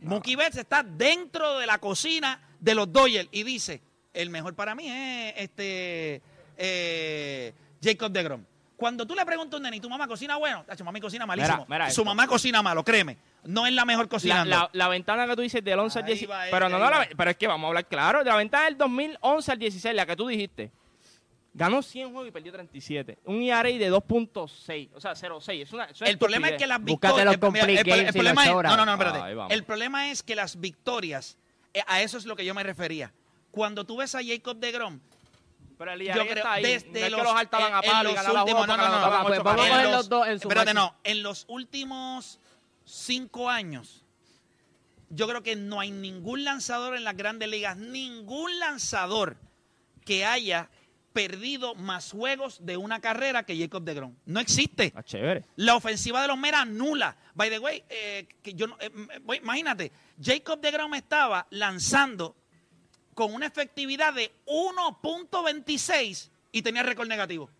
Mookie 0.00 0.36
Betts 0.36 0.56
está 0.56 0.82
dentro 0.82 1.58
de 1.58 1.66
la 1.66 1.78
cocina 1.78 2.40
de 2.60 2.74
los 2.74 2.90
Dodgers 2.90 3.28
y 3.32 3.42
dice, 3.42 3.82
el 4.14 4.30
mejor 4.30 4.54
para 4.54 4.74
mí 4.74 4.88
es 4.88 5.34
este 5.36 6.22
eh, 6.56 7.52
Jacob 7.82 8.10
de 8.12 8.22
Grom. 8.22 8.44
Cuando 8.76 9.06
tú 9.06 9.14
le 9.14 9.24
preguntas 9.24 9.54
a 9.54 9.56
un 9.58 9.62
nene, 9.64 9.76
¿y 9.76 9.80
tu 9.80 9.88
mamá 9.90 10.08
cocina 10.08 10.36
bueno? 10.36 10.64
Tacho, 10.64 10.84
mami 10.84 11.00
cocina 11.00 11.24
malísimo. 11.26 11.66
Mira, 11.68 11.84
mira 11.84 11.90
Su 11.90 12.04
mamá 12.04 12.26
cocina 12.26 12.62
malo, 12.62 12.82
créeme. 12.84 13.16
No 13.44 13.66
es 13.66 13.72
la 13.72 13.84
mejor 13.84 14.04
La, 14.06 14.08
cocinando. 14.08 14.50
la- 14.50 14.70
la 14.72 14.88
ventana 14.88 15.26
que 15.26 15.36
tú 15.36 15.42
dices 15.42 15.62
del 15.62 15.78
11 15.78 15.98
al 15.98 16.04
Ahí 16.04 16.12
16. 16.14 16.30
va 16.30 16.44
Pero 16.50 16.68
no, 16.68 16.78
no, 16.78 16.90
la- 16.90 17.08
pero 17.16 17.30
es 17.30 17.36
que 17.36 17.46
vamos 17.46 17.64
a 17.66 17.68
hablar 17.68 17.86
claro. 17.86 18.20
De 18.24 18.30
la 18.30 18.36
ventana 18.36 18.64
del 18.64 18.76
2011 18.78 19.52
al 19.52 19.58
16, 19.58 19.94
la 19.94 20.06
que 20.06 20.16
tú 20.16 20.26
dijiste. 20.28 20.70
Ganó 21.54 21.82
100 21.82 22.10
juegos 22.12 22.28
y 22.28 22.30
perdió 22.30 22.50
37. 22.52 23.18
Un 23.24 23.42
ERA 23.42 23.62
de 23.64 23.90
2.6. 23.90 24.90
O 24.94 25.00
sea, 25.00 25.12
0.6. 25.14 25.62
Es 25.62 25.72
una, 25.72 25.84
es 25.84 26.00
una 26.00 26.08
el 26.10 26.16
problema 26.18 26.48
es 26.48 26.56
que 26.56 26.66
las 26.66 26.82
victorias. 26.82 27.34
el- 27.34 27.38
complete 27.40 27.80
el- 27.92 28.00
el 28.06 28.12
problema 28.12 28.44
es- 28.44 28.50
no, 28.52 28.76
no, 28.76 28.86
no, 28.86 28.92
espérate. 28.92 29.54
El 29.54 29.64
problema 29.64 30.10
es 30.10 30.22
que 30.22 30.34
las 30.34 30.58
victorias, 30.58 31.36
eh, 31.74 31.82
a 31.86 32.00
eso 32.00 32.16
es 32.16 32.24
lo 32.24 32.36
que 32.36 32.44
yo 32.46 32.54
me 32.54 32.62
refería. 32.62 33.12
Cuando 33.50 33.84
tú 33.84 33.98
ves 33.98 34.14
a 34.14 34.20
Jacob 34.24 34.56
de 34.56 34.72
Grom, 34.72 35.00
Pero 35.76 35.92
el 35.92 36.00
yo 36.00 36.12
ERA 36.12 36.26
creo 36.26 36.46
ahí. 36.48 36.62
desde 36.62 36.88
no 36.90 36.96
es 37.06 37.10
los, 37.10 37.20
que 37.20 37.26
los 37.26 37.36
altaban 37.36 37.68
en- 37.68 37.74
a 37.74 37.82
palo 37.82 38.12
los 38.14 38.26
últimos, 38.28 38.66
no, 38.66 38.76
no, 38.78 38.88
no, 39.18 39.22
pues 39.26 39.42
vamos 39.42 39.70
a 39.70 39.82
los 39.84 40.08
dos 40.08 40.26
en 40.28 40.40
su 40.40 40.48
espérate, 40.48 40.72
no, 40.72 40.94
en 41.04 41.22
los 41.22 41.44
últimos 41.48 42.38
cinco 42.86 43.50
años, 43.50 44.04
yo 45.10 45.28
creo 45.28 45.42
que 45.42 45.54
no 45.54 45.80
hay 45.80 45.90
ningún 45.90 46.44
lanzador 46.44 46.96
en 46.96 47.04
las 47.04 47.14
grandes 47.16 47.46
ligas, 47.50 47.76
ningún 47.76 48.58
lanzador 48.58 49.36
que 50.06 50.24
haya 50.24 50.70
perdido 51.12 51.74
más 51.74 52.10
juegos 52.12 52.64
de 52.64 52.76
una 52.76 53.00
carrera 53.00 53.44
que 53.44 53.56
Jacob 53.56 53.82
de 53.84 53.94
Grom. 53.94 54.14
No 54.26 54.40
existe. 54.40 54.92
Ah, 54.94 55.02
chévere. 55.02 55.44
La 55.56 55.74
ofensiva 55.76 56.22
de 56.22 56.28
los 56.28 56.38
Meras 56.38 56.66
nula. 56.66 57.16
By 57.34 57.50
the 57.50 57.58
way, 57.58 57.82
eh, 57.88 58.26
que 58.42 58.54
yo 58.54 58.66
eh, 58.80 58.90
voy- 59.22 59.38
imagínate, 59.38 59.92
Jacob 60.20 60.60
de 60.60 60.70
Grom 60.70 60.94
estaba 60.94 61.46
lanzando 61.50 62.34
con 63.14 63.34
una 63.34 63.46
efectividad 63.46 64.14
de 64.14 64.32
1.26 64.46 66.30
y 66.52 66.62
tenía 66.62 66.82
récord 66.82 67.08
negativo. 67.08 67.50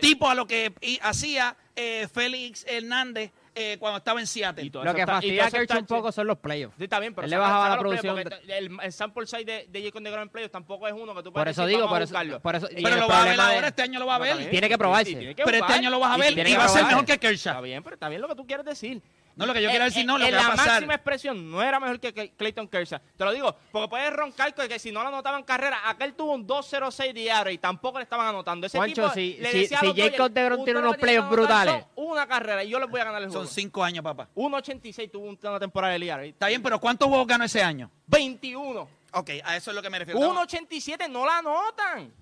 Tipo 0.00 0.28
a 0.28 0.34
lo 0.34 0.46
que 0.48 0.72
hacía 1.02 1.56
eh, 1.76 2.08
Félix 2.12 2.64
Hernández 2.66 3.30
eh, 3.60 3.78
cuando 3.78 3.98
estaba 3.98 4.20
en 4.20 4.26
Seattle. 4.26 4.64
y 4.64 4.70
todo 4.70 4.84
Lo 4.84 4.90
eso 4.90 4.96
que 4.96 5.00
está- 5.02 5.12
y 5.12 5.14
fastidia 5.16 5.44
a 5.44 5.46
eso 5.48 5.56
Kershaw 5.58 5.76
un 5.78 5.82
está- 5.84 5.94
poco 5.96 6.12
son 6.12 6.26
los 6.26 6.38
playoffs. 6.38 6.76
Sí, 6.78 6.84
está 6.84 6.98
bien, 7.00 7.14
pero 7.14 7.24
Él 7.24 7.30
le 7.30 7.36
bajaba 7.36 7.68
la 7.68 7.74
los 7.76 7.80
producción 7.82 8.14
playoffs, 8.14 8.36
porque 8.40 8.58
El, 8.58 8.78
el 8.82 8.92
sample 8.92 9.26
size 9.26 9.44
de, 9.44 9.66
de 9.68 9.82
Jacob 9.82 10.02
de 10.02 10.10
en 10.10 10.28
playoffs 10.28 10.52
tampoco 10.52 10.86
es 10.88 10.94
uno 10.94 11.14
que 11.14 11.22
tú 11.22 11.24
Por 11.24 11.32
puedes 11.34 11.50
eso 11.52 11.62
decir, 11.62 11.76
digo, 11.76 11.86
vamos 11.86 11.90
a 11.90 11.94
por 11.96 12.02
eso, 12.02 12.12
buscarlo. 12.12 12.40
por 12.40 12.56
eso. 12.56 12.68
y 12.70 12.82
Pero 12.82 12.94
el 12.94 13.00
lo 13.00 13.08
va 13.08 13.14
a 13.14 13.24
ver 13.24 13.34
problema 13.34 13.48
de- 13.50 13.54
ahora, 13.56 13.68
este 13.68 13.82
año 13.82 13.98
lo 14.00 14.06
va 14.06 14.14
a 14.14 14.18
No, 14.18 14.24
ver. 14.24 14.36
bien, 14.38 14.50
Tiene 14.50 14.68
que 14.68 14.74
sí, 14.74 14.78
probarse. 14.78 15.04
tiene 15.14 15.34
que 15.34 15.44
Pero 15.44 15.56
este 15.56 15.62
jugar. 15.66 15.78
año 15.78 15.90
lo 15.90 15.98
vas 16.00 16.12
a 16.12 16.16
Y 16.16 16.20
ver 16.20 16.34
tiene 16.34 16.50
y 16.50 16.52
que 16.52 16.58
va 16.58 16.64
a 16.64 16.68
ser 16.68 16.74
probarse. 16.80 16.94
mejor 16.96 17.06
que 17.06 17.18
Kershaw. 17.18 17.50
Está 17.52 17.60
bien, 17.60 17.82
pero 17.82 17.94
está 17.94 18.08
bien 18.08 18.20
lo 18.22 18.28
que 18.28 18.34
tú 18.34 18.46
quieres 18.46 18.64
decir. 18.66 19.02
No, 19.40 19.46
lo 19.46 19.52
que 19.54 19.62
yo 19.62 19.70
quiero 19.70 19.84
En- 19.84 19.90
decir, 19.90 20.06
no, 20.06 20.18
lo 20.18 20.24
en 20.24 20.30
que 20.30 20.36
va 20.36 20.42
a 20.42 20.48
la 20.50 20.50
pasar. 20.56 20.68
máxima 20.74 20.94
expresión 20.94 21.50
no 21.50 21.62
era 21.62 21.80
mejor 21.80 21.98
que 21.98 22.14
Clay- 22.14 22.30
Clayton 22.36 22.68
Kershaw. 22.68 23.00
Te 23.16 23.24
lo 23.24 23.32
digo, 23.32 23.56
porque 23.72 23.88
puedes 23.88 24.12
roncar 24.12 24.54
que, 24.54 24.68
que 24.68 24.78
si 24.78 24.92
no 24.92 25.02
lo 25.02 25.08
anotaban 25.08 25.42
carrera, 25.42 25.80
aquel 25.88 26.14
tuvo 26.14 26.32
un 26.34 26.46
2.06 26.46 27.12
diario 27.12 27.52
y 27.52 27.58
tampoco 27.58 27.98
le 27.98 28.04
estaban 28.04 28.26
anotando. 28.28 28.66
Ese 28.66 28.78
Juancho, 28.78 29.02
tipo 29.02 29.14
si- 29.14 29.36
le 29.40 29.50
si- 29.50 29.58
decía 29.60 29.78
a 29.78 29.80
si 29.80 29.86
los 29.86 29.96
Dodgers, 29.96 30.12
Jacob 30.16 30.30
deGrom 30.32 30.64
tiene 30.64 30.78
"Ustedes 30.80 30.88
unos 30.90 30.96
playoffs 31.00 31.30
brutales". 31.30 31.74
son 31.74 31.84
Una 31.96 32.26
carrera 32.26 32.62
y 32.64 32.68
yo 32.70 32.78
les 32.78 32.88
voy 32.90 33.00
a 33.00 33.04
ganar 33.04 33.22
el 33.22 33.28
Son 33.28 33.40
juego. 33.42 33.50
cinco 33.50 33.82
años, 33.84 34.04
papá. 34.04 34.28
1.86 34.34 35.10
tuvo 35.10 35.26
una 35.48 35.58
temporada 35.58 35.92
de 35.94 35.98
Liar. 35.98 36.20
Está 36.24 36.48
bien, 36.48 36.62
pero 36.62 36.78
¿cuántos 36.80 37.08
juegos 37.08 37.26
ganó 37.26 37.44
ese 37.44 37.62
año? 37.62 37.90
21. 38.06 38.88
Ok, 39.12 39.30
a 39.44 39.56
eso 39.56 39.70
es 39.70 39.74
lo 39.74 39.82
que 39.82 39.90
me 39.90 39.98
refiero. 39.98 40.20
1.87 40.20 41.08
no 41.08 41.24
la 41.26 41.38
anotan. 41.38 42.12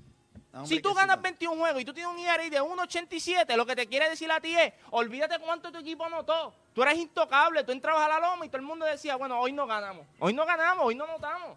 Hombre, 0.63 0.77
si 0.77 0.83
tú 0.83 0.93
ganas 0.95 1.17
sí. 1.17 1.23
21 1.23 1.57
juegos 1.57 1.83
y 1.83 1.85
tú 1.85 1.93
tienes 1.95 2.13
un 2.13 2.19
ERA 2.21 2.43
de 2.49 2.61
1.87, 2.63 3.57
lo 3.57 3.67
que 3.67 3.77
te 3.77 3.87
quiere 3.87 4.09
decir 4.11 4.31
a 4.31 4.41
ti 4.41 4.55
es, 4.57 4.73
olvídate 4.91 5.39
cuánto 5.39 5.71
tu 5.73 5.79
equipo 5.79 6.05
anotó. 6.05 6.55
Tú 6.75 6.83
eres 6.83 6.97
intocable, 6.99 7.65
tú 7.65 7.73
entrabas 7.73 8.05
a 8.05 8.09
la 8.09 8.21
loma 8.31 8.47
y 8.47 8.49
todo 8.49 8.59
el 8.59 8.67
mundo 8.67 8.85
decía, 8.87 9.17
bueno, 9.17 9.39
hoy 9.41 9.53
no 9.53 9.67
ganamos. 9.67 10.07
Hoy 10.19 10.33
no 10.33 10.45
ganamos, 10.47 10.85
hoy 10.87 10.95
no 10.95 11.05
anotamos. 11.05 11.57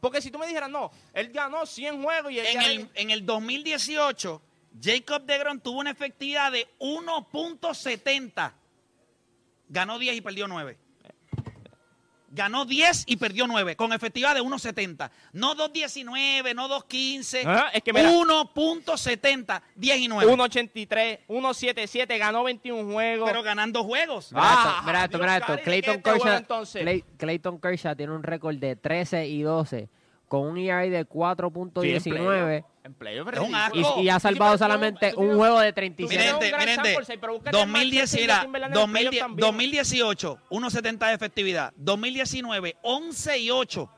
Porque 0.00 0.20
si 0.20 0.30
tú 0.30 0.38
me 0.38 0.46
dijeras, 0.46 0.68
no, 0.70 0.90
él 1.14 1.30
ganó 1.32 1.64
100 1.66 2.02
juegos 2.02 2.30
y 2.32 2.38
él 2.38 2.46
En 2.46 2.60
ya- 2.60 2.66
el, 2.70 2.90
en 2.94 3.10
el 3.10 3.24
2018, 3.26 4.42
Jacob 4.82 5.22
DeGrom 5.24 5.58
tuvo 5.60 5.80
una 5.80 5.90
efectividad 5.90 6.52
de 6.52 6.68
1.70. 6.80 8.52
Ganó 9.68 9.98
10 9.98 10.16
y 10.16 10.20
perdió 10.20 10.46
9. 10.46 10.78
Ganó 12.36 12.66
10 12.66 13.04
y 13.06 13.16
perdió 13.16 13.46
9, 13.46 13.76
con 13.76 13.94
efectividad 13.94 14.34
de 14.34 14.42
1.70. 14.42 15.10
No 15.32 15.56
2.19, 15.56 16.54
no 16.54 16.68
2.15. 16.68 17.42
Ah, 17.46 17.70
es 17.72 17.82
que 17.82 17.94
mira. 17.94 18.10
1.70, 18.12 19.62
10 19.74 19.96
y 19.98 20.08
9. 20.08 20.32
1.83, 20.32 21.20
1.77, 21.28 22.18
ganó 22.18 22.44
21 22.44 22.92
juegos. 22.92 23.30
Pero 23.30 23.42
ganando 23.42 23.82
juegos. 23.84 24.32
Mira 24.32 24.44
Ah, 24.46 24.74
esto, 24.76 24.86
mira 24.86 25.04
esto, 25.04 25.18
mira 25.18 25.36
esto. 25.36 25.46
Cari, 25.46 25.56
¿de 25.56 25.62
qué 25.62 25.64
Clayton 25.64 25.96
este 25.96 26.10
Kershaw, 26.10 27.16
Clayton 27.16 27.58
Kershaw 27.58 27.96
tiene 27.96 28.12
un 28.12 28.22
récord 28.22 28.56
de 28.56 28.76
13 28.76 29.26
y 29.28 29.40
12 29.40 29.88
con 30.28 30.42
un 30.42 30.58
ERA 30.58 30.80
de 30.82 31.06
4.19 31.06 32.64
En 32.84 32.94
playoff 32.94 33.28
Es 33.32 33.38
un 33.40 33.46
ridículo. 33.52 33.56
asco. 33.86 34.00
y, 34.00 34.04
y 34.04 34.08
ha 34.08 34.14
Sí, 34.18 34.22
salvado 34.22 34.52
tú- 34.52 34.58
solamente 34.58 35.12
tú 35.12 35.20
un 35.20 35.36
juego 35.36 35.58
de 35.60 35.72
tú 35.72 35.74
37. 35.76 36.08
tienes 36.08 36.32
un 36.32 36.38
Mirente, 36.38 36.48
gran 36.56 36.60
mirente. 36.60 36.88
sample 36.90 37.04
size, 37.06 37.18
pero 37.18 37.32
búscate 37.34 37.56
a 37.56 37.60
2010, 37.60 37.92
Manchester 38.00 38.18
y 38.20 38.22
mira, 38.22 38.40
Timberland 38.42 38.72
en 38.72 38.78
el 38.78 38.80
2010 38.80 39.10
playoff 39.10 39.26
también. 39.28 39.46
2018, 39.46 40.38
1.70 40.50 41.06
de 41.08 41.14
efectividad. 41.14 41.72
2019, 41.76 42.76
11 42.82 43.38
y 43.38 43.50
8. 43.50 43.90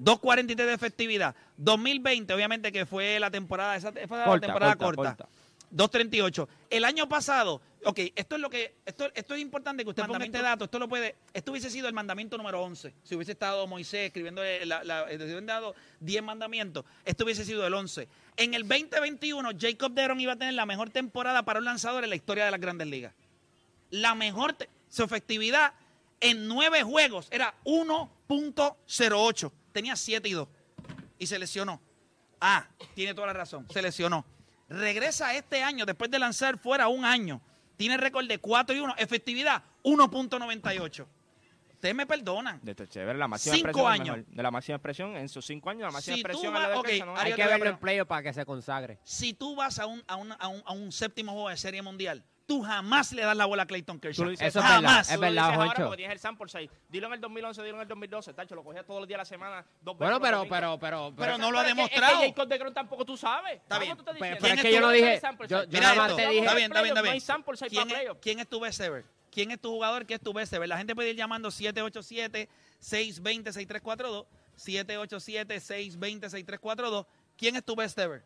2.43 0.00 0.56
de 0.56 0.72
efectividad. 0.72 1.34
2020, 1.56 2.32
obviamente 2.34 2.72
que 2.72 2.86
fue 2.86 3.20
la 3.20 3.30
temporada, 3.30 3.76
esa 3.76 3.92
fue 3.92 4.18
la 4.18 4.24
Corta, 4.24 4.46
temporada 4.46 4.74
corta, 4.76 4.96
corta. 5.14 5.16
corta. 5.16 5.98
2.38. 5.98 6.48
El 6.70 6.84
año 6.84 7.08
pasado, 7.08 7.60
ok, 7.84 7.98
esto 8.14 8.36
es 8.36 8.40
lo 8.40 8.50
que, 8.50 8.76
esto, 8.86 9.10
esto 9.14 9.34
es 9.34 9.40
importante 9.40 9.82
que 9.84 9.90
usted 9.90 10.04
ponga 10.06 10.24
este 10.24 10.42
dato, 10.42 10.64
esto 10.64 10.78
lo 10.78 10.88
puede, 10.88 11.16
esto 11.32 11.52
hubiese 11.52 11.70
sido 11.70 11.88
el 11.88 11.94
mandamiento 11.94 12.36
número 12.36 12.62
11. 12.62 12.94
Si 13.02 13.14
hubiese 13.14 13.32
estado 13.32 13.66
Moisés 13.66 14.06
escribiendo, 14.06 14.42
la, 14.64 14.84
la, 14.84 15.08
si 15.08 15.16
hubiesen 15.16 15.46
dado 15.46 15.74
10 16.00 16.22
mandamientos, 16.22 16.84
esto 17.04 17.24
hubiese 17.24 17.44
sido 17.44 17.66
el 17.66 17.74
11. 17.74 18.08
En 18.36 18.54
el 18.54 18.66
2021, 18.66 19.50
Jacob 19.58 19.92
DeGrom 19.92 20.20
iba 20.20 20.32
a 20.32 20.36
tener 20.36 20.54
la 20.54 20.66
mejor 20.66 20.90
temporada 20.90 21.42
para 21.44 21.58
un 21.58 21.64
lanzador 21.64 22.04
en 22.04 22.10
la 22.10 22.16
historia 22.16 22.44
de 22.44 22.50
las 22.50 22.60
grandes 22.60 22.86
ligas. 22.86 23.14
La 23.90 24.14
mejor, 24.14 24.56
su 24.88 25.02
efectividad 25.02 25.74
en 26.20 26.48
nueve 26.48 26.82
juegos 26.82 27.28
era 27.30 27.54
1.08. 27.64 29.52
Tenía 29.72 29.96
7 29.96 30.28
y 30.28 30.32
2 30.32 30.48
y 31.18 31.26
se 31.26 31.38
lesionó. 31.38 31.80
Ah, 32.40 32.66
tiene 32.94 33.14
toda 33.14 33.28
la 33.28 33.32
razón, 33.32 33.66
se 33.70 33.82
lesionó. 33.82 34.24
Regresa 34.68 35.34
este 35.34 35.62
año, 35.62 35.84
después 35.84 36.10
de 36.10 36.18
lanzar 36.18 36.58
fuera 36.58 36.88
un 36.88 37.04
año. 37.04 37.40
Tiene 37.76 37.96
récord 37.96 38.26
de 38.26 38.38
4 38.38 38.74
y 38.76 38.80
1, 38.80 38.94
efectividad 38.98 39.62
1.98. 39.84 41.06
Ustedes 41.74 41.94
me 41.96 42.06
perdonan. 42.06 42.60
De 42.62 42.70
esto 42.70 42.84
es 42.84 42.88
chévere, 42.90 43.18
la 43.18 43.26
máxima 43.26 43.56
Cinco 43.56 43.68
expresión. 43.70 43.92
años. 43.92 44.16
mejor. 44.18 44.34
De 44.36 44.42
la 44.44 44.50
máxima 44.52 44.76
expresión, 44.76 45.16
en 45.16 45.28
sus 45.28 45.44
cinco 45.44 45.68
años, 45.70 45.82
la 45.82 45.90
máxima 45.90 46.14
Si 46.14 46.20
expresión 46.20 46.52
vas- 46.52 46.62
es 46.62 46.68
la 46.68 46.74
de 46.74 46.78
ok, 46.80 46.86
Kershaw, 46.86 47.06
¿no? 47.06 47.16
Hay 47.16 47.32
que 47.32 47.44
verlo 47.46 47.66
en 47.70 47.78
playoff 47.78 48.06
para 48.08 48.22
que 48.22 48.32
se 48.32 48.44
consagre. 48.46 48.98
Si 49.02 49.34
tú 49.34 49.56
vas 49.56 49.80
a 49.80 49.86
un, 49.86 50.00
a, 50.06 50.14
un- 50.14 50.32
a 50.38 50.46
un- 50.48 50.62
a 50.64 50.72
un 50.72 50.92
séptimo 50.92 51.32
juego 51.32 51.48
de 51.48 51.56
Serie 51.56 51.82
Mundial, 51.82 52.24
tú 52.46 52.62
jamás 52.62 53.12
le 53.12 53.22
das 53.22 53.36
la 53.36 53.46
bola 53.46 53.62
a 53.62 53.66
Clayton 53.66 53.98
Kershaw. 54.00 54.28
Eso 54.30 54.44
es 54.44 54.54
verdad, 54.54 54.68
jamás. 54.68 55.08
es 55.08 55.14
tú 55.14 55.16
lo 55.20 55.20
verdad, 55.20 55.42
dices 55.42 55.54
ahora 55.56 55.66
Juancho. 55.66 55.82
porque 55.84 55.96
tienes 55.96 56.12
el 56.14 56.18
sample 56.20 56.48
size. 56.48 56.70
Dilo 56.88 57.06
en 57.06 57.12
el 57.14 57.20
2011, 57.20 57.62
dilo 57.62 57.76
en 57.76 57.82
el 57.82 57.88
2012. 57.88 58.34
Tacho, 58.34 58.54
lo 58.54 58.62
cogías 58.64 58.84
todos 58.84 59.00
los 59.00 59.08
días 59.08 59.16
de 59.16 59.20
la 59.20 59.24
semana, 59.24 59.64
dos 59.80 59.96
veces 59.98 60.18
Bueno, 60.18 60.20
pero, 60.20 60.46
pero, 60.48 60.78
pero, 60.78 61.12
Pero 61.16 61.38
no 61.38 61.50
lo 61.50 61.58
ha 61.58 61.62
es 61.62 61.68
que- 61.68 61.74
demostrado. 61.74 62.22
Es 62.22 62.34
que 62.34 62.46
Jacob 62.48 62.74
tampoco 62.74 63.04
tú 63.04 63.16
sabes. 63.16 63.54
Está 63.54 63.76
¿Cómo 63.76 63.80
bien. 63.86 63.96
tú 63.96 64.04
Pero, 64.04 64.14
es 64.14 64.20
¿Quién 64.42 64.56
que 64.56 64.68
es 64.68 64.74
yo 64.74 64.80
tu- 64.80 64.80
no 64.80 64.86
¿Dónde 64.86 64.98
dije, 64.98 65.20
yo, 65.48 65.62
yo 65.62 65.66
Mira 65.68 65.80
nada 65.80 65.94
más 65.94 66.10
esto, 66.10 66.16
te 66.16 66.22
está 66.22 66.30
dije, 66.30 66.40
bien, 66.40 66.44
está 66.44 66.54
bien, 66.82 66.88
está 66.88 67.00
No 67.02 67.06
hay 67.06 67.12
bien. 67.12 67.20
sample 67.20 67.56
¿Quién 67.58 67.70
para 67.70 67.82
es, 67.82 67.86
playoff. 67.94 68.18
quién 68.20 68.38
es 68.40 68.48
tu 68.48 68.60
best 68.60 68.80
ever? 68.80 69.04
¿Quién 69.30 69.50
es 69.50 69.60
tu 69.60 69.70
jugador 69.70 70.06
que 70.06 70.14
es 70.14 70.20
tu 70.20 70.32
best 70.32 70.52
ever? 70.52 70.68
La 70.68 70.76
gente 70.78 70.94
puede 70.94 71.10
ir 71.10 71.16
llamando 71.16 71.50
787-620-6342. 71.50 74.26
787-620-6342. 74.56 77.06
¿Quién 77.36 77.56
es 77.56 77.64
tu 77.64 77.74
best 77.74 77.98
ever? 77.98 78.22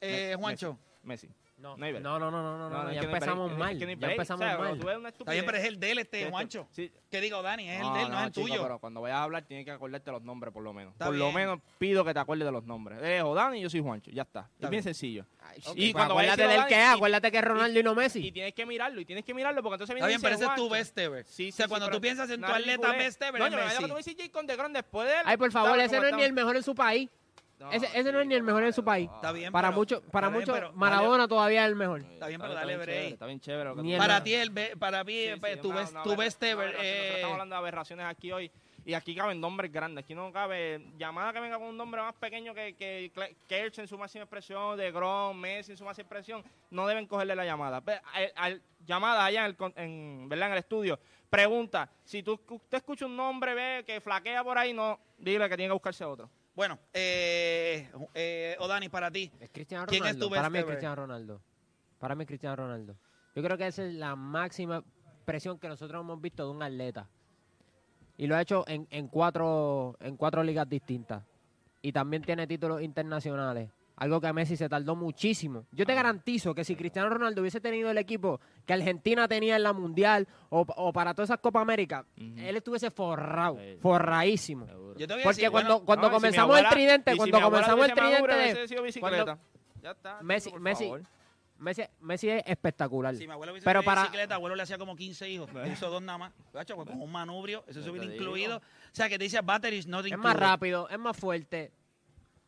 Eh, 0.00 0.34
Juancho. 0.38 0.78
Messi. 1.02 1.28
No, 1.64 1.76
No 1.76 1.84
hay 1.86 1.92
no, 1.94 2.00
no, 2.00 2.30
no, 2.30 2.30
no, 2.30 2.58
no, 2.58 2.70
No, 2.70 2.84
no, 2.84 2.92
ya 2.92 3.00
no 3.02 3.08
empezamos 3.08 3.46
break, 3.46 3.58
mal, 3.58 3.72
es 3.72 3.78
que 3.78 3.84
no 3.86 3.90
hay 3.90 3.98
ya 3.98 4.10
empezamos 4.12 4.44
O 4.44 4.48
sea, 4.48 4.56
cuando 4.56 4.84
mal. 4.84 5.06
Está 5.06 5.32
bien, 5.32 5.46
pero 5.46 5.58
es 5.58 5.64
el 5.64 5.80
de 5.80 5.90
él, 5.90 5.98
este, 5.98 6.30
Juancho. 6.30 6.68
sí. 6.70 6.92
Que 7.10 7.20
digo, 7.20 7.42
Dani, 7.42 7.68
es 7.68 7.76
el 7.76 7.82
No, 7.82 7.94
de 7.94 8.02
él, 8.02 8.08
no, 8.10 8.18
es 8.20 8.26
el 8.26 8.32
chico, 8.32 8.46
tuyo. 8.48 8.62
Pero 8.62 8.78
cuando 8.78 9.00
vayas 9.00 9.16
a 9.18 9.22
hablar, 9.22 9.42
tienes 9.44 9.64
que 9.64 9.70
acordarte 9.70 10.10
los 10.10 10.22
nombres, 10.22 10.52
por 10.52 10.62
lo 10.62 10.72
menos. 10.72 10.92
Está 10.92 11.06
por 11.06 11.14
lo 11.14 11.32
menos 11.32 11.60
pido 11.78 12.04
que 12.04 12.12
te 12.12 12.20
acuerdes 12.20 12.44
de 12.46 12.52
los 12.52 12.64
nombres. 12.64 12.98
Eh, 13.02 13.22
Dani 13.34 13.58
y 13.58 13.62
yo 13.62 13.70
soy 13.70 13.80
Juancho. 13.80 14.10
Ya 14.10 14.22
está. 14.22 14.40
Está 14.40 14.52
es 14.54 14.60
bien 14.60 14.70
bien. 14.70 14.82
sencillo. 14.82 15.26
Ay, 15.40 15.58
Y 15.74 15.92
pues 15.92 15.92
cuando 15.94 16.14
acuérdate 16.14 16.46
del 16.48 16.66
que 16.66 16.74
es, 16.74 16.90
y- 16.90 16.94
acuérdate 16.94 17.30
que 17.30 17.38
es 17.38 17.44
Ronaldo 17.44 17.80
y 17.80 17.82
no 17.82 17.92
Y 17.92 17.96
Messi. 17.96 18.32
tienes 18.32 18.54
que 18.54 18.66
mirarlo, 18.66 19.00
y 19.00 19.04
tienes 19.04 19.24
que 19.24 19.32
mirarlo, 19.34 19.62
porque 19.62 19.74
entonces 19.74 19.94
viene 19.94 20.06
Está 20.12 20.18
bien, 20.18 20.20
pero 20.22 20.34
ese 20.34 20.44
es 20.44 20.54
tu 20.54 20.68
best 20.72 20.98
ever. 20.98 21.24
Sí, 21.26 21.48
o 21.48 21.52
sea, 21.52 21.66
sí, 21.66 21.68
cuando 21.68 21.86
sí, 21.86 21.92
tú 21.92 22.00
piensas 22.00 22.28
en 22.30 22.40
tu 22.40 22.46
no 22.46 22.54
atleta 22.54 22.92
best 22.92 23.22
ever, 23.22 23.40
No, 23.40 23.50
me 23.50 23.56
imagino 23.62 23.80
que 23.80 23.88
tú 23.88 23.96
dices 23.96 24.16
Jacob 24.18 24.44
de 24.46 24.56
Grande 24.56 24.78
después 24.82 25.08
de 25.08 25.14
él. 25.14 25.22
Ay, 25.24 25.36
por 25.36 25.50
favor, 25.52 25.70
¿sabes 25.70 25.86
ese 25.92 26.00
no 26.00 26.06
es 26.08 26.14
ni 26.14 26.22
el 26.22 26.32
mejor 26.32 26.56
en 26.56 26.62
su 26.62 26.74
país. 26.74 27.08
No, 27.58 27.70
Ese, 27.70 27.86
ese 27.98 28.12
no 28.12 28.20
es 28.20 28.26
ni 28.26 28.34
el 28.34 28.42
mejor 28.42 28.64
en 28.64 28.72
su 28.72 28.84
país. 28.84 29.08
Está 29.14 29.30
bien, 29.32 29.52
Para 29.52 29.68
pero- 29.68 29.78
muchos, 29.78 30.00
para 30.10 30.26
está 30.26 30.36
bien, 30.36 30.40
muchos, 30.42 30.54
pero 30.54 30.66
dale- 30.68 30.78
Maradona 30.78 31.28
todavía 31.28 31.62
es 31.64 31.68
el 31.68 31.76
mejor. 31.76 32.00
Está 32.02 32.26
bien, 32.26 32.40
pero 32.40 32.52
dale 32.52 32.72
chévere, 32.72 32.92
break. 33.00 33.12
Está 33.12 33.26
bien 33.26 33.40
chévere. 33.40 33.64
lo 33.70 33.76
que 33.76 33.82
Ni 33.82 33.88
tú 33.88 33.94
el- 33.94 33.94
dices. 34.00 34.06
Para 34.08 34.24
ti, 34.24 34.34
el 34.34 34.50
be- 34.50 34.76
para 34.76 35.04
mí, 35.04 35.12
Sí, 35.12 35.18
eh, 35.28 35.40
sí, 35.54 35.60
tu 35.60 35.68
una- 35.70 35.78
best, 35.80 35.92
una 35.92 36.02
tu 36.02 36.16
best 36.16 36.42
una 36.42 36.50
ever. 36.50 36.64
aberración. 36.66 36.84
Nosotros 36.92 37.06
eh, 37.06 37.14
estamos 37.14 37.32
hablando 37.34 37.54
de 37.54 37.58
aberraciones 37.58 38.06
aquí 38.06 38.32
hoy. 38.32 38.50
Y 38.86 38.92
aquí 38.92 39.14
caben 39.14 39.40
nombres 39.40 39.72
grandes. 39.72 40.04
Aquí 40.04 40.14
no 40.14 40.30
cabe 40.30 40.84
llamada 40.98 41.32
que 41.32 41.40
venga 41.40 41.56
con 41.58 41.68
un 41.68 41.76
nombre 41.76 42.02
más 42.02 42.12
pequeño 42.16 42.52
que, 42.52 42.74
que 42.74 43.10
Cle- 43.14 43.34
Kersh 43.48 43.78
en 43.80 43.88
su 43.88 43.96
máxima 43.96 44.24
expresión, 44.24 44.76
de 44.76 44.92
Grom, 44.92 45.34
Messi 45.38 45.70
en 45.72 45.78
su 45.78 45.84
máxima 45.84 46.02
expresión. 46.02 46.44
No 46.70 46.86
deben 46.86 47.06
cogerle 47.06 47.34
la 47.34 47.46
llamada. 47.46 47.80
Ve, 47.80 47.98
al- 48.12 48.32
al- 48.36 48.62
llamada 48.84 49.24
allá 49.24 49.40
en 49.40 49.46
el, 49.46 49.56
con- 49.56 49.72
en, 49.76 50.28
¿verdad? 50.28 50.48
en 50.48 50.52
el 50.52 50.58
estudio. 50.58 50.98
Pregunta, 51.30 51.88
si 52.04 52.22
tú, 52.22 52.38
usted 52.50 52.76
escucha 52.76 53.06
un 53.06 53.16
nombre, 53.16 53.54
ve 53.54 53.84
que 53.86 54.02
flaquea 54.02 54.44
por 54.44 54.58
ahí, 54.58 54.74
no, 54.74 55.00
dile 55.16 55.48
que 55.48 55.56
tiene 55.56 55.68
que 55.70 55.72
buscarse 55.72 56.04
otro. 56.04 56.28
Bueno, 56.54 56.78
eh, 56.92 57.88
eh, 58.14 58.56
Odani, 58.60 58.88
para 58.88 59.10
ti. 59.10 59.30
Es 59.40 59.50
Cristiano 59.50 59.86
¿Quién 59.86 60.04
es 60.04 60.10
Ronaldo. 60.10 60.26
tu 60.26 60.30
best 60.30 60.38
Para 60.38 60.50
mí 60.50 60.58
es? 60.58 60.64
Cristiano 60.64 60.96
Ronaldo. 60.96 61.40
Para 61.98 62.14
mí 62.14 62.22
es 62.22 62.28
Cristiano 62.28 62.56
Ronaldo. 62.56 62.96
Yo 63.34 63.42
creo 63.42 63.58
que 63.58 63.66
esa 63.66 63.84
es 63.84 63.94
la 63.94 64.14
máxima 64.14 64.84
presión 65.24 65.58
que 65.58 65.68
nosotros 65.68 66.00
hemos 66.00 66.20
visto 66.20 66.44
de 66.44 66.50
un 66.52 66.62
atleta. 66.62 67.08
Y 68.16 68.28
lo 68.28 68.36
ha 68.36 68.40
hecho 68.42 68.64
en, 68.68 68.86
en 68.90 69.08
cuatro, 69.08 69.96
en 70.00 70.16
cuatro 70.16 70.44
ligas 70.44 70.68
distintas. 70.68 71.24
Y 71.82 71.90
también 71.92 72.22
tiene 72.22 72.46
títulos 72.46 72.80
internacionales. 72.82 73.70
Algo 73.96 74.20
que 74.20 74.26
a 74.26 74.32
Messi 74.32 74.56
se 74.56 74.68
tardó 74.68 74.96
muchísimo. 74.96 75.66
Yo 75.70 75.86
te 75.86 75.94
garantizo 75.94 76.52
que 76.52 76.64
si 76.64 76.74
Cristiano 76.74 77.08
Ronaldo 77.10 77.40
hubiese 77.42 77.60
tenido 77.60 77.90
el 77.92 77.98
equipo 77.98 78.40
que 78.66 78.72
Argentina 78.72 79.28
tenía 79.28 79.54
en 79.54 79.62
la 79.62 79.72
Mundial 79.72 80.26
o, 80.50 80.66
o 80.76 80.92
para 80.92 81.14
todas 81.14 81.30
esas 81.30 81.38
Copa 81.40 81.60
América, 81.60 82.04
él 82.16 82.56
estuviese 82.56 82.90
forrado, 82.90 83.56
Sí. 83.58 83.78
forradísimo. 83.80 84.66
Yo 84.96 85.06
te 85.06 85.14
voy 85.14 85.22
a 85.22 85.24
Porque 85.24 85.36
decir, 85.42 85.50
cuando, 85.50 85.74
bueno, 85.74 85.86
cuando 85.86 86.08
No, 86.08 86.08
si 86.08 86.14
comenzamos 86.14 86.50
abuela- 86.56 86.68
el 86.68 86.74
tridente, 86.74 87.10
si 87.12 87.16
cuando 87.18 87.40
comenzamos 87.40 87.86
el 87.88 87.94
tridente 87.94 88.34
de. 88.34 89.36
Ya 89.82 89.90
está, 89.92 90.20
Messi- 90.22 90.50
por 90.50 90.60
Messi- 90.60 90.84
favor. 90.84 91.02
Messi, 91.58 91.82
Messi 92.00 92.28
es 92.30 92.42
espectacular. 92.46 93.14
Si 93.14 93.26
mi 93.26 93.32
abuelo 93.32 93.52
hubiese 93.52 93.64
Pero 93.64 93.82
para- 93.84 94.02
bicicleta, 94.02 94.34
abuelo 94.34 94.56
le 94.56 94.62
hacía 94.62 94.76
como 94.76 94.96
15 94.96 95.28
hijos. 95.28 95.48
Él 95.62 95.72
hizo 95.72 95.88
dos 95.88 96.02
nada 96.02 96.18
más. 96.18 96.32
Pues, 96.52 96.66
con 96.66 96.88
un 97.00 97.12
manubrio, 97.12 97.62
eso 97.68 97.80
se 97.80 97.86
Yo 97.86 97.92
hubiera 97.92 98.08
te 98.08 98.16
incluido. 98.16 98.54
digo. 98.54 98.56
O 98.56 98.90
sea, 98.94 99.08
que 99.08 99.18
te 99.18 99.24
dice 99.24 99.40
batteries 99.40 99.86
not 99.86 100.04
Es 100.04 100.12
included. 100.12 100.24
más 100.24 100.36
rápido, 100.36 100.88
es 100.88 100.98
más 100.98 101.16
fuerte. 101.16 101.70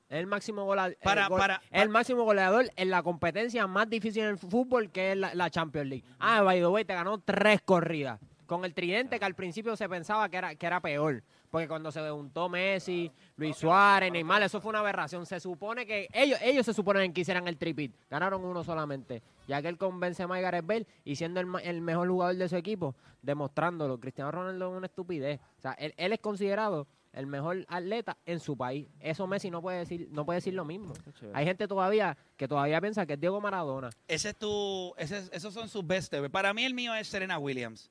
Es 0.08 0.18
el 0.20 0.26
máximo 0.26 0.64
goleador. 0.64 0.96
Para- 1.02 1.28
para- 1.28 1.62
es 1.70 1.82
el 1.82 1.88
máximo 1.88 2.22
goleador 2.24 2.66
en 2.76 2.90
la 2.90 3.02
competencia 3.02 3.66
más 3.66 3.90
difícil 3.90 4.22
en 4.22 4.28
el 4.30 4.38
fútbol, 4.38 4.90
que 4.90 5.12
es 5.12 5.18
la, 5.18 5.34
la 5.34 5.50
Champions 5.50 5.88
League. 5.88 6.04
Ah, 6.20 6.42
by 6.42 6.58
the 6.60 6.66
way, 6.66 6.84
te 6.84 6.94
ganó 6.94 7.18
tres 7.18 7.60
corridas. 7.62 8.20
Con 8.46 8.64
el 8.64 8.72
tridente 8.74 9.18
que 9.18 9.24
al 9.24 9.34
principio 9.34 9.74
se 9.74 9.88
pensaba 9.88 10.28
que 10.28 10.36
era, 10.36 10.54
que 10.54 10.66
era 10.66 10.80
peor. 10.80 11.24
Porque 11.50 11.66
cuando 11.66 11.90
se 11.90 12.00
juntó 12.08 12.48
Messi, 12.48 13.10
Luis 13.36 13.56
Suárez, 13.56 14.12
Neymar, 14.12 14.42
eso 14.42 14.60
fue 14.60 14.68
una 14.70 14.78
aberración. 14.80 15.26
Se 15.26 15.40
supone 15.40 15.84
que 15.86 16.06
ellos, 16.12 16.38
ellos 16.42 16.64
se 16.64 16.72
suponen 16.72 17.12
que 17.12 17.22
hicieran 17.22 17.48
el 17.48 17.56
tripit. 17.56 17.92
Ganaron 18.08 18.44
uno 18.44 18.62
solamente. 18.62 19.22
Ya 19.48 19.60
que 19.62 19.68
él 19.68 19.76
convence 19.78 20.22
a 20.22 20.26
Gareth 20.26 20.66
Bale 20.66 20.86
y 21.04 21.16
siendo 21.16 21.40
el, 21.40 21.48
el 21.64 21.80
mejor 21.80 22.08
jugador 22.08 22.36
de 22.36 22.48
su 22.48 22.56
equipo, 22.56 22.94
demostrándolo. 23.22 23.98
Cristiano 23.98 24.30
Ronaldo 24.30 24.70
es 24.70 24.76
una 24.76 24.86
estupidez. 24.86 25.40
O 25.58 25.60
sea, 25.60 25.72
él, 25.72 25.92
él 25.96 26.12
es 26.12 26.20
considerado 26.20 26.86
el 27.16 27.26
mejor 27.26 27.64
atleta 27.68 28.16
en 28.26 28.38
su 28.38 28.56
país. 28.56 28.86
Eso 29.00 29.26
Messi 29.26 29.50
no 29.50 29.60
puede 29.62 29.78
decir, 29.78 30.08
no 30.12 30.24
puede 30.24 30.36
decir 30.38 30.54
lo 30.54 30.64
mismo. 30.64 30.92
Hay 31.34 31.44
gente 31.46 31.66
todavía 31.66 32.16
que 32.36 32.46
todavía 32.46 32.80
piensa 32.80 33.04
que 33.06 33.14
es 33.14 33.20
Diego 33.20 33.40
Maradona. 33.40 33.90
Ese 34.06 34.28
es 34.30 34.36
tu, 34.36 34.94
ese 34.98 35.18
es- 35.18 35.30
esos 35.32 35.52
son 35.54 35.68
sus 35.68 35.84
best. 35.86 36.14
Para 36.30 36.54
mí 36.54 36.64
el 36.64 36.74
mío 36.74 36.94
es 36.94 37.08
Serena 37.08 37.38
Williams. 37.38 37.90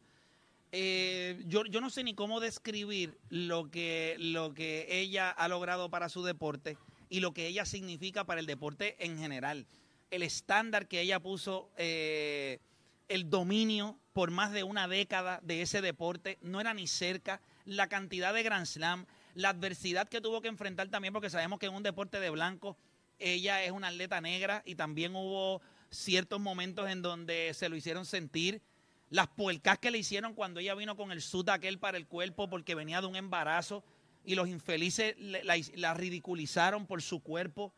Eh, 0.71 1.41
yo, 1.47 1.65
yo 1.65 1.81
no 1.81 1.89
sé 1.89 2.03
ni 2.03 2.13
cómo 2.13 2.39
describir 2.39 3.17
lo 3.29 3.69
que, 3.71 4.15
lo 4.19 4.53
que 4.53 4.87
ella 4.89 5.29
ha 5.29 5.47
logrado 5.47 5.89
para 5.89 6.09
su 6.09 6.23
deporte 6.23 6.77
y 7.09 7.19
lo 7.19 7.33
que 7.33 7.47
ella 7.47 7.65
significa 7.65 8.25
para 8.25 8.39
el 8.41 8.45
deporte 8.45 8.95
en 8.99 9.17
general. 9.17 9.65
El 10.11 10.21
estándar 10.21 10.87
que 10.87 11.01
ella 11.01 11.19
puso, 11.19 11.69
eh, 11.77 12.59
el 13.07 13.29
dominio 13.29 13.97
por 14.13 14.31
más 14.31 14.51
de 14.51 14.63
una 14.63 14.87
década 14.87 15.39
de 15.43 15.61
ese 15.61 15.81
deporte, 15.81 16.37
no 16.41 16.59
era 16.61 16.73
ni 16.73 16.87
cerca. 16.87 17.41
La 17.65 17.87
cantidad 17.87 18.33
de 18.33 18.43
Grand 18.43 18.65
Slam, 18.65 19.05
la 19.35 19.49
adversidad 19.49 20.09
que 20.09 20.21
tuvo 20.21 20.41
que 20.41 20.47
enfrentar 20.47 20.87
también, 20.87 21.13
porque 21.13 21.29
sabemos 21.29 21.59
que 21.59 21.67
en 21.67 21.73
un 21.73 21.83
deporte 21.83 22.19
de 22.19 22.29
blanco 22.29 22.77
ella 23.19 23.63
es 23.63 23.71
una 23.71 23.89
atleta 23.89 24.19
negra 24.21 24.63
y 24.65 24.75
también 24.75 25.15
hubo 25.15 25.61
ciertos 25.89 26.39
momentos 26.39 26.89
en 26.89 27.01
donde 27.01 27.53
se 27.53 27.69
lo 27.69 27.75
hicieron 27.75 28.05
sentir. 28.05 28.61
Las 29.09 29.27
puercas 29.27 29.77
que 29.77 29.91
le 29.91 29.99
hicieron 29.99 30.33
cuando 30.33 30.59
ella 30.59 30.73
vino 30.73 30.95
con 30.95 31.11
el 31.11 31.21
sud 31.21 31.47
aquel 31.49 31.79
para 31.79 31.97
el 31.97 32.07
cuerpo 32.07 32.49
porque 32.49 32.75
venía 32.75 33.01
de 33.01 33.07
un 33.07 33.15
embarazo 33.15 33.83
y 34.23 34.35
los 34.35 34.47
infelices 34.47 35.15
la 35.19 35.93
ridiculizaron 35.93 36.87
por 36.87 37.01
su 37.01 37.21
cuerpo. 37.21 37.73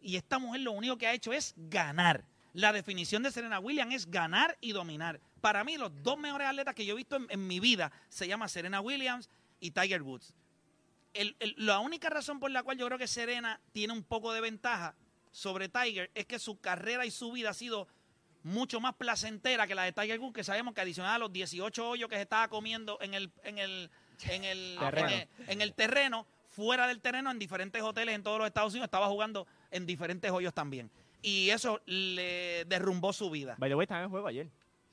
Y 0.00 0.16
esta 0.16 0.38
mujer 0.38 0.60
lo 0.60 0.72
único 0.72 0.98
que 0.98 1.06
ha 1.06 1.14
hecho 1.14 1.32
es 1.32 1.54
ganar. 1.56 2.24
La 2.52 2.72
definición 2.72 3.22
de 3.22 3.30
Serena 3.30 3.58
Williams 3.58 3.94
es 3.94 4.10
ganar 4.10 4.56
y 4.60 4.72
dominar. 4.72 5.20
Para 5.40 5.64
mí, 5.64 5.76
los 5.76 5.90
dos 6.02 6.18
mejores 6.18 6.48
atletas 6.48 6.74
que 6.74 6.86
yo 6.86 6.94
he 6.94 6.96
visto 6.96 7.16
en, 7.16 7.26
en 7.28 7.46
mi 7.46 7.60
vida 7.60 7.92
se 8.08 8.28
llaman 8.28 8.48
Serena 8.48 8.80
Williams 8.80 9.28
y 9.60 9.70
Tiger 9.70 10.02
Woods. 10.02 10.34
El- 11.16 11.36
el- 11.40 11.54
la 11.58 11.78
única 11.80 12.08
razón 12.10 12.38
por 12.40 12.50
la 12.50 12.62
cual 12.62 12.78
yo 12.78 12.86
creo 12.86 12.98
que 12.98 13.06
Serena 13.06 13.60
tiene 13.72 13.92
un 13.92 14.02
poco 14.02 14.32
de 14.32 14.40
ventaja 14.40 14.94
sobre 15.32 15.68
Tiger 15.68 16.10
es 16.14 16.26
que 16.26 16.38
su 16.38 16.58
carrera 16.60 17.04
y 17.06 17.10
su 17.10 17.32
vida 17.32 17.50
ha 17.50 17.54
sido 17.54 17.88
mucho 18.42 18.80
más 18.80 18.94
placentera 18.94 19.66
que 19.66 19.74
la 19.74 19.82
de 19.84 19.92
Tiger 19.92 20.20
Woods, 20.20 20.34
que 20.34 20.44
sabemos 20.44 20.72
que 20.74 20.80
adicional 20.80 21.14
a 21.14 21.18
los 21.18 21.32
18 21.32 21.88
hoyos 21.88 22.08
que 22.08 22.16
se 22.16 22.22
estaba 22.22 22.48
comiendo 22.48 22.98
en 23.00 23.14
el, 23.14 23.30
en 23.42 23.58
el, 23.58 23.90
en 24.28 24.44
el, 24.44 24.76
Terreno. 24.80 25.08
en 25.08 25.14
el- 25.14 25.28
en 25.50 25.60
el 25.62 25.74
terreno, 25.74 26.26
fuera 26.48 26.86
del 26.86 27.00
terreno, 27.00 27.30
en 27.30 27.38
diferentes 27.38 27.82
hoteles 27.82 28.14
en 28.14 28.22
todos 28.22 28.38
los 28.38 28.46
Estados 28.46 28.72
Unidos, 28.72 28.86
estaba 28.86 29.08
jugando 29.08 29.46
en 29.70 29.84
diferentes 29.84 30.30
hoyos 30.30 30.54
también. 30.54 30.90
Y 31.22 31.50
eso 31.50 31.80
le 31.86 32.64
derrumbó 32.66 33.12
su 33.12 33.30
vida. 33.30 33.56
By 33.58 33.68
the 33.68 33.74
way, 33.74 33.84
estaba 33.84 34.00
en 34.00 34.04
el 34.04 34.10
juego 34.10 34.28
ayer. 34.28 34.48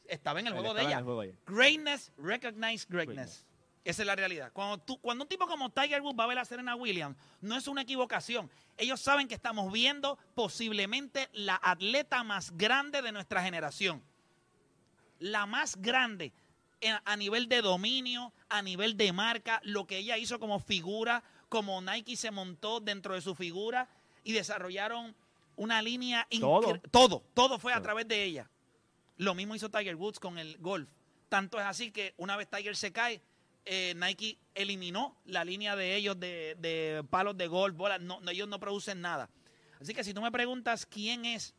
Estaba 0.08 0.40
en 0.40 0.48
el 0.48 0.54
juego 0.54 0.74
de 0.74 0.82
ella. 0.82 0.98
el 0.98 1.04
juego 1.04 1.22
ayer. 1.22 1.36
Greatness, 1.46 2.12
recognize 2.18 2.86
greatness. 2.90 3.46
Esa 3.86 4.02
es 4.04 4.06
la 4.08 4.16
realidad. 4.16 4.52
Cuando, 4.54 4.78
tú, 4.78 4.98
cuando 5.02 5.26
un 5.26 5.28
tipo 5.28 5.46
como 5.46 5.70
Tiger 5.70 6.02
Woods 6.02 6.18
va 6.18 6.24
a 6.24 6.28
ver 6.28 6.40
a 6.40 6.46
Serena 6.46 6.76
Williams, 6.76 7.18
no 7.42 7.58
es 7.58 7.68
una 7.68 7.82
equivocación. 7.82 8.50
Ellos 8.78 9.02
saben 9.02 9.28
que 9.28 9.36
estamos 9.36 9.72
viendo 9.74 10.18
posiblemente 10.36 11.30
la 11.34 11.60
atleta 11.62 12.24
más 12.24 12.56
grande 12.56 13.02
de 13.02 13.12
nuestra 13.12 13.44
generación. 13.44 14.02
La 15.20 15.46
más 15.46 15.76
grande 15.82 16.32
en- 16.82 16.98
a 17.06 17.16
nivel 17.18 17.48
de 17.48 17.62
dominio, 17.62 18.34
a 18.50 18.62
nivel 18.62 18.96
de 18.98 19.12
marca, 19.14 19.60
lo 19.64 19.86
que 19.86 19.98
ella 19.98 20.18
hizo 20.18 20.40
como 20.40 20.60
figura, 20.60 21.24
como 21.50 21.82
Nike 21.82 22.16
se 22.18 22.32
montó 22.32 22.80
dentro 22.80 23.14
de 23.16 23.22
su 23.22 23.36
figura 23.36 23.88
y 24.24 24.32
desarrollaron 24.34 25.16
una 25.56 25.82
línea 25.82 26.28
Todo. 26.40 26.80
todo, 26.90 27.24
todo 27.34 27.60
fue 27.60 27.74
a 27.74 27.76
Todo. 27.76 27.84
través 27.84 28.08
de 28.08 28.24
ella. 28.24 28.50
Lo 29.18 29.36
mismo 29.36 29.56
hizo 29.56 29.70
Tiger 29.70 29.96
Woods 29.96 30.20
con 30.20 30.38
el 30.40 30.58
golf. 30.58 30.90
Tanto 31.30 31.60
es 31.60 31.66
así 31.66 31.92
que 31.92 32.14
una 32.18 32.36
vez 32.36 32.50
Tiger 32.50 32.76
se 32.76 32.92
cae, 32.92 33.22
eh, 33.66 33.94
Nike 33.96 34.38
eliminó 34.56 35.16
la 35.26 35.44
línea 35.46 35.76
de 35.76 35.96
ellos 35.96 36.20
de, 36.20 36.56
de 36.60 37.04
palos 37.10 37.38
de 37.38 37.48
golf, 37.48 37.76
bolas. 37.76 38.02
No, 38.02 38.20
ellos 38.30 38.48
no 38.48 38.60
producen 38.60 39.02
nada. 39.02 39.30
Así 39.82 39.94
que 39.94 40.04
si 40.04 40.14
tú 40.14 40.22
me 40.22 40.32
preguntas 40.32 40.86
quién 40.86 41.26
es 41.26 41.54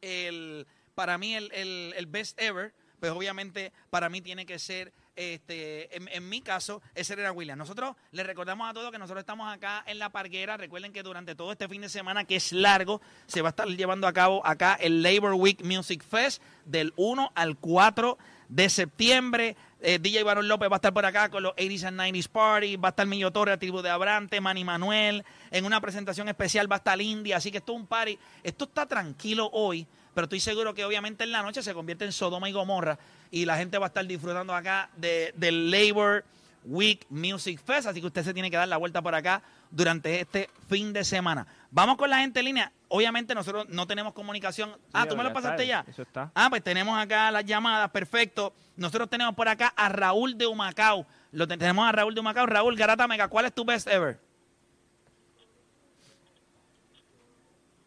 el, 0.00 0.66
para 0.94 1.18
mí 1.18 1.34
el, 1.34 1.50
el- 1.52 2.06
best 2.06 2.40
ever, 2.40 2.72
pues 2.98 3.12
obviamente 3.12 3.72
para 3.90 4.08
mí 4.08 4.20
tiene 4.20 4.44
que 4.46 4.58
ser, 4.58 4.92
este, 5.16 5.94
en, 5.96 6.28
mi 6.28 6.40
caso, 6.40 6.82
es 6.94 7.06
Serena 7.06 7.32
Williams. 7.32 7.58
Nosotros 7.58 7.96
les 8.12 8.26
recordamos 8.26 8.68
a 8.68 8.74
todos 8.74 8.90
que 8.90 8.98
nosotros 8.98 9.22
estamos 9.22 9.52
acá 9.52 9.82
en 9.86 9.98
La 9.98 10.10
Parguera. 10.10 10.56
Recuerden 10.56 10.92
que 10.92 11.02
durante 11.02 11.34
todo 11.34 11.52
este 11.52 11.68
fin 11.68 11.80
de 11.82 11.88
semana, 11.88 12.24
que 12.24 12.36
es 12.36 12.52
largo, 12.52 13.00
se 13.26 13.42
va 13.42 13.48
a 13.48 13.50
estar 13.50 13.68
llevando 13.68 14.06
a 14.06 14.12
cabo 14.12 14.44
acá 14.46 14.74
el 14.80 15.02
Labor 15.02 15.34
Week 15.34 15.62
Music 15.64 16.02
Fest 16.02 16.42
del 16.64 16.92
1 16.96 17.32
al 17.34 17.56
4 17.58 18.18
de 18.50 18.68
septiembre. 18.68 19.56
Eh, 19.80 19.98
DJ 19.98 20.24
Barón 20.24 20.46
López 20.46 20.68
va 20.70 20.74
a 20.74 20.76
estar 20.76 20.92
por 20.92 21.06
acá 21.06 21.30
con 21.30 21.42
los 21.42 21.54
80s 21.54 21.84
and 21.84 22.00
90s 22.00 22.28
Party. 22.28 22.76
Va 22.76 22.88
a 22.88 22.90
estar 22.90 23.06
Millo 23.06 23.30
Torre, 23.30 23.52
la 23.52 23.58
tribu 23.58 23.80
de 23.80 23.88
Abrante, 23.88 24.40
Manny 24.40 24.64
Manuel. 24.64 25.24
En 25.50 25.64
una 25.64 25.80
presentación 25.80 26.28
especial 26.28 26.70
va 26.70 26.76
a 26.76 26.78
estar 26.78 27.00
India. 27.00 27.38
Así 27.38 27.50
que 27.50 27.58
esto 27.58 27.72
es 27.72 27.78
un 27.78 27.86
party. 27.86 28.18
Esto 28.42 28.64
está 28.64 28.84
tranquilo 28.86 29.48
hoy, 29.52 29.86
pero 30.12 30.24
estoy 30.24 30.40
seguro 30.40 30.74
que 30.74 30.84
obviamente 30.84 31.24
en 31.24 31.32
la 31.32 31.42
noche 31.42 31.62
se 31.62 31.72
convierte 31.72 32.04
en 32.04 32.12
Sodoma 32.12 32.50
y 32.50 32.52
Gomorra. 32.52 32.98
Y 33.30 33.46
la 33.46 33.56
gente 33.56 33.78
va 33.78 33.86
a 33.86 33.88
estar 33.88 34.06
disfrutando 34.06 34.54
acá 34.54 34.90
de, 34.96 35.32
del 35.36 35.70
Labor 35.70 36.24
Week 36.64 37.06
Music 37.08 37.62
Fest. 37.64 37.86
Así 37.86 38.00
que 38.00 38.08
usted 38.08 38.24
se 38.24 38.34
tiene 38.34 38.50
que 38.50 38.56
dar 38.56 38.68
la 38.68 38.76
vuelta 38.76 39.00
por 39.00 39.14
acá 39.14 39.42
durante 39.70 40.20
este 40.20 40.50
fin 40.68 40.92
de 40.92 41.04
semana. 41.04 41.46
Vamos 41.72 41.96
con 41.96 42.10
la 42.10 42.18
gente 42.18 42.40
en 42.40 42.46
línea. 42.46 42.72
Obviamente 42.88 43.34
nosotros 43.34 43.68
no 43.68 43.86
tenemos 43.86 44.12
comunicación. 44.12 44.76
ah, 44.92 45.06
tú 45.06 45.16
me 45.16 45.22
lo 45.22 45.28
está, 45.28 45.40
pasaste 45.40 45.66
ya. 45.66 45.84
Eso 45.86 46.02
está. 46.02 46.32
Ah, 46.34 46.48
pues 46.50 46.64
tenemos 46.64 46.98
acá 46.98 47.30
las 47.30 47.44
llamadas, 47.44 47.90
perfecto. 47.90 48.52
Nosotros 48.76 49.08
tenemos 49.08 49.34
por 49.36 49.48
acá 49.48 49.72
a 49.76 49.88
Raúl 49.88 50.36
de 50.36 50.46
Humacao. 50.46 51.06
Lo 51.30 51.46
te- 51.46 51.56
tenemos 51.56 51.88
a 51.88 51.92
Raúl 51.92 52.12
de 52.14 52.20
Humacao. 52.20 52.46
Raúl 52.46 52.74
Garata 52.76 53.06
Mega, 53.06 53.28
¿cuál 53.28 53.46
es 53.46 53.54
tu 53.54 53.64
best 53.64 53.86
ever? 53.86 54.18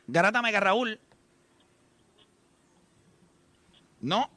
Garata 0.08 0.42
Mega, 0.42 0.60
Raúl. 0.62 1.00
No. 4.00 4.30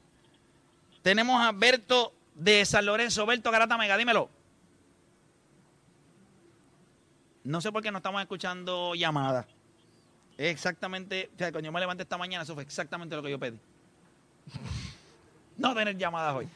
Tenemos 1.03 1.41
a 1.45 1.53
Berto 1.53 2.13
de 2.35 2.65
San 2.65 2.87
Lorenzo. 2.87 3.27
Berto 3.27 3.51
Garata 3.53 3.77
Mega, 3.79 3.97
dímelo. 3.97 4.29
No 7.47 7.61
sé 7.61 7.71
por 7.71 7.81
qué 7.81 7.93
no 7.93 7.99
estamos 7.99 8.21
escuchando 8.21 8.97
llamadas. 8.97 9.47
Es 10.37 10.51
exactamente, 10.51 11.31
o 11.33 11.39
sea, 11.39 11.53
cuando 11.53 11.67
yo 11.67 11.73
me 11.73 11.79
levanté 11.79 12.03
esta 12.03 12.19
mañana, 12.19 12.43
eso 12.43 12.55
fue 12.55 12.65
exactamente 12.65 13.15
lo 13.15 13.23
que 13.23 13.31
yo 13.31 13.39
pedí. 13.39 13.61
no 15.57 15.73
tener 15.73 15.97
llamadas 15.97 16.35
hoy. 16.35 16.49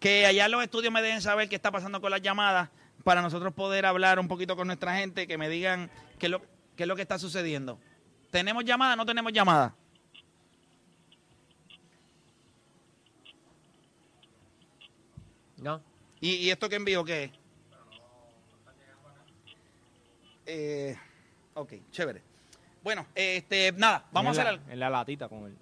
Que 0.00 0.26
allá 0.26 0.46
en 0.46 0.50
los 0.50 0.64
estudios 0.64 0.92
me 0.92 1.00
dejen 1.00 1.22
saber 1.22 1.48
qué 1.48 1.54
está 1.54 1.70
pasando 1.70 2.00
con 2.00 2.10
las 2.10 2.20
llamadas 2.20 2.70
para 3.04 3.22
nosotros 3.22 3.54
poder 3.54 3.86
hablar 3.86 4.18
un 4.18 4.26
poquito 4.26 4.56
con 4.56 4.66
nuestra 4.66 4.96
gente, 4.96 5.28
que 5.28 5.38
me 5.38 5.48
digan 5.48 5.88
qué 6.18 6.26
es 6.26 6.32
lo, 6.32 6.42
qué 6.74 6.82
es 6.82 6.88
lo 6.88 6.96
que 6.96 7.02
está 7.02 7.20
sucediendo. 7.20 7.78
¿Tenemos 8.32 8.64
llamada? 8.64 8.96
¿No 8.96 9.06
tenemos 9.06 9.32
llamada? 9.32 9.76
No. 15.56 15.80
¿Y, 16.20 16.32
y 16.32 16.50
esto 16.50 16.68
que 16.68 16.74
envío 16.74 17.04
qué 17.04 17.24
es? 17.24 17.45
Eh, 20.46 20.96
ok, 21.54 21.72
chévere. 21.90 22.22
Bueno, 22.82 23.06
este, 23.14 23.72
nada, 23.72 24.06
vamos 24.12 24.28
a 24.28 24.32
hacer 24.32 24.44
la, 24.44 24.50
algo. 24.50 24.72
En 24.72 24.78
la 24.78 24.90
latita 24.90 25.28
con 25.28 25.46
el, 25.46 25.56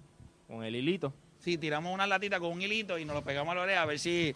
con 0.47 0.63
el 0.63 0.75
hilito. 0.75 1.11
Sí, 1.39 1.57
tiramos 1.57 1.93
una 1.93 2.05
latita 2.05 2.39
con 2.39 2.51
un 2.51 2.61
hilito 2.61 2.97
y 2.97 3.05
nos 3.05 3.15
lo 3.15 3.23
pegamos 3.23 3.51
a 3.51 3.55
la 3.55 3.61
oreja 3.63 3.81
a 3.81 3.85
ver 3.85 3.99
si, 3.99 4.33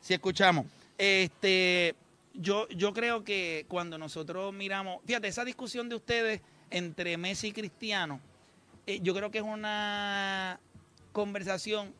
si 0.00 0.14
escuchamos. 0.14 0.66
Este, 0.98 1.94
yo, 2.34 2.68
yo 2.70 2.92
creo 2.92 3.22
que 3.22 3.64
cuando 3.68 3.96
nosotros 3.96 4.52
miramos, 4.52 5.00
fíjate, 5.06 5.28
esa 5.28 5.44
discusión 5.44 5.88
de 5.88 5.94
ustedes 5.94 6.40
entre 6.70 7.16
Messi 7.16 7.48
y 7.48 7.52
Cristiano, 7.52 8.20
eh, 8.86 8.98
yo 9.02 9.14
creo 9.14 9.30
que 9.30 9.38
es 9.38 9.44
una 9.44 10.58
conversación 11.12 11.94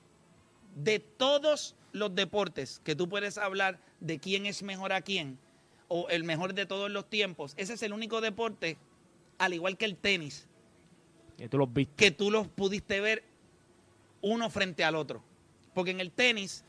de 0.74 0.98
todos 0.98 1.76
los 1.92 2.14
deportes 2.14 2.80
que 2.84 2.96
tú 2.96 3.08
puedes 3.08 3.38
hablar 3.38 3.78
de 4.00 4.18
quién 4.18 4.46
es 4.46 4.62
mejor 4.62 4.92
a 4.92 5.02
quién 5.02 5.38
o 5.94 6.08
el 6.08 6.24
mejor 6.24 6.54
de 6.54 6.64
todos 6.64 6.90
los 6.90 7.04
tiempos. 7.10 7.52
Ese 7.58 7.74
es 7.74 7.82
el 7.82 7.92
único 7.92 8.22
deporte, 8.22 8.78
al 9.38 9.52
igual 9.52 9.76
que 9.76 9.84
el 9.84 9.94
tenis, 9.96 10.46
Y 11.38 11.46
tú 11.48 11.58
los 11.58 11.70
viste. 11.70 11.92
que 11.96 12.10
tú 12.10 12.30
los 12.30 12.48
pudiste 12.48 13.00
ver 13.00 13.22
uno 14.22 14.48
frente 14.48 14.84
al 14.84 14.94
otro. 14.96 15.22
Porque 15.74 15.90
en 15.90 16.00
el 16.00 16.10
tenis, 16.10 16.64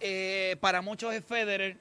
eh, 0.00 0.56
para 0.60 0.82
muchos 0.82 1.14
es 1.14 1.24
Federer, 1.24 1.76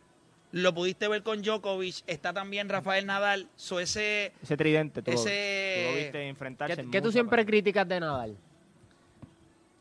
lo 0.52 0.72
pudiste 0.76 1.08
ver 1.08 1.24
con 1.24 1.42
Djokovic, 1.42 2.04
está 2.06 2.32
también 2.32 2.70
Rafael 2.70 3.08
Nadal, 3.08 3.50
so 3.56 3.80
ese 3.80 4.34
Ese 4.44 4.56
tridente, 4.56 5.02
tú, 5.02 5.10
lo- 5.12 5.18
Ese- 5.18 5.76
tú 5.84 5.92
lo 5.92 5.98
viste 5.98 6.28
enfrentarse. 6.28 6.76
¿Qué, 6.76 6.82
en 6.82 6.92
qué 6.92 7.02
tú 7.02 7.12
siempre 7.12 7.44
criticas 7.46 7.88
de 7.88 8.00
Nadal? 8.00 8.38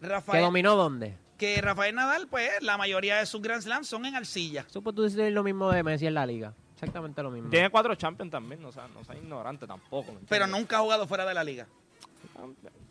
¿Que 0.01 0.07
Rafael, 0.09 0.43
dominó 0.43 0.77
dónde? 0.77 1.15
que 1.37 1.61
Rafael 1.61 1.95
Nadal, 1.95 2.29
pues 2.29 2.51
la 2.63 2.79
mayoría 2.79 3.19
de 3.19 3.27
sus 3.27 3.43
Grand 3.43 3.61
Slams 3.63 3.87
son 3.87 4.07
en 4.07 4.15
arcilla. 4.15 4.65
Pues 4.73 4.95
tú 4.95 5.03
decir 5.03 5.31
lo 5.33 5.45
mismo 5.45 5.71
de 5.71 5.83
Messi 5.83 6.07
en 6.07 6.15
la 6.15 6.25
liga. 6.25 6.55
Exactamente 6.77 7.23
lo 7.23 7.31
mismo. 7.31 7.49
Tiene 7.49 7.71
cuatro 7.71 7.95
champions 7.95 8.31
también, 8.31 8.61
no 8.61 8.71
sea, 8.71 8.87
no 8.89 9.03
sea 9.03 9.17
ignorante 9.17 9.67
tampoco. 9.67 10.12
¿me 10.12 10.21
Pero 10.29 10.47
nunca 10.47 10.77
ha 10.77 10.81
jugado 10.81 11.07
fuera 11.07 11.25
de 11.25 11.33
la 11.35 11.43
liga. 11.43 11.67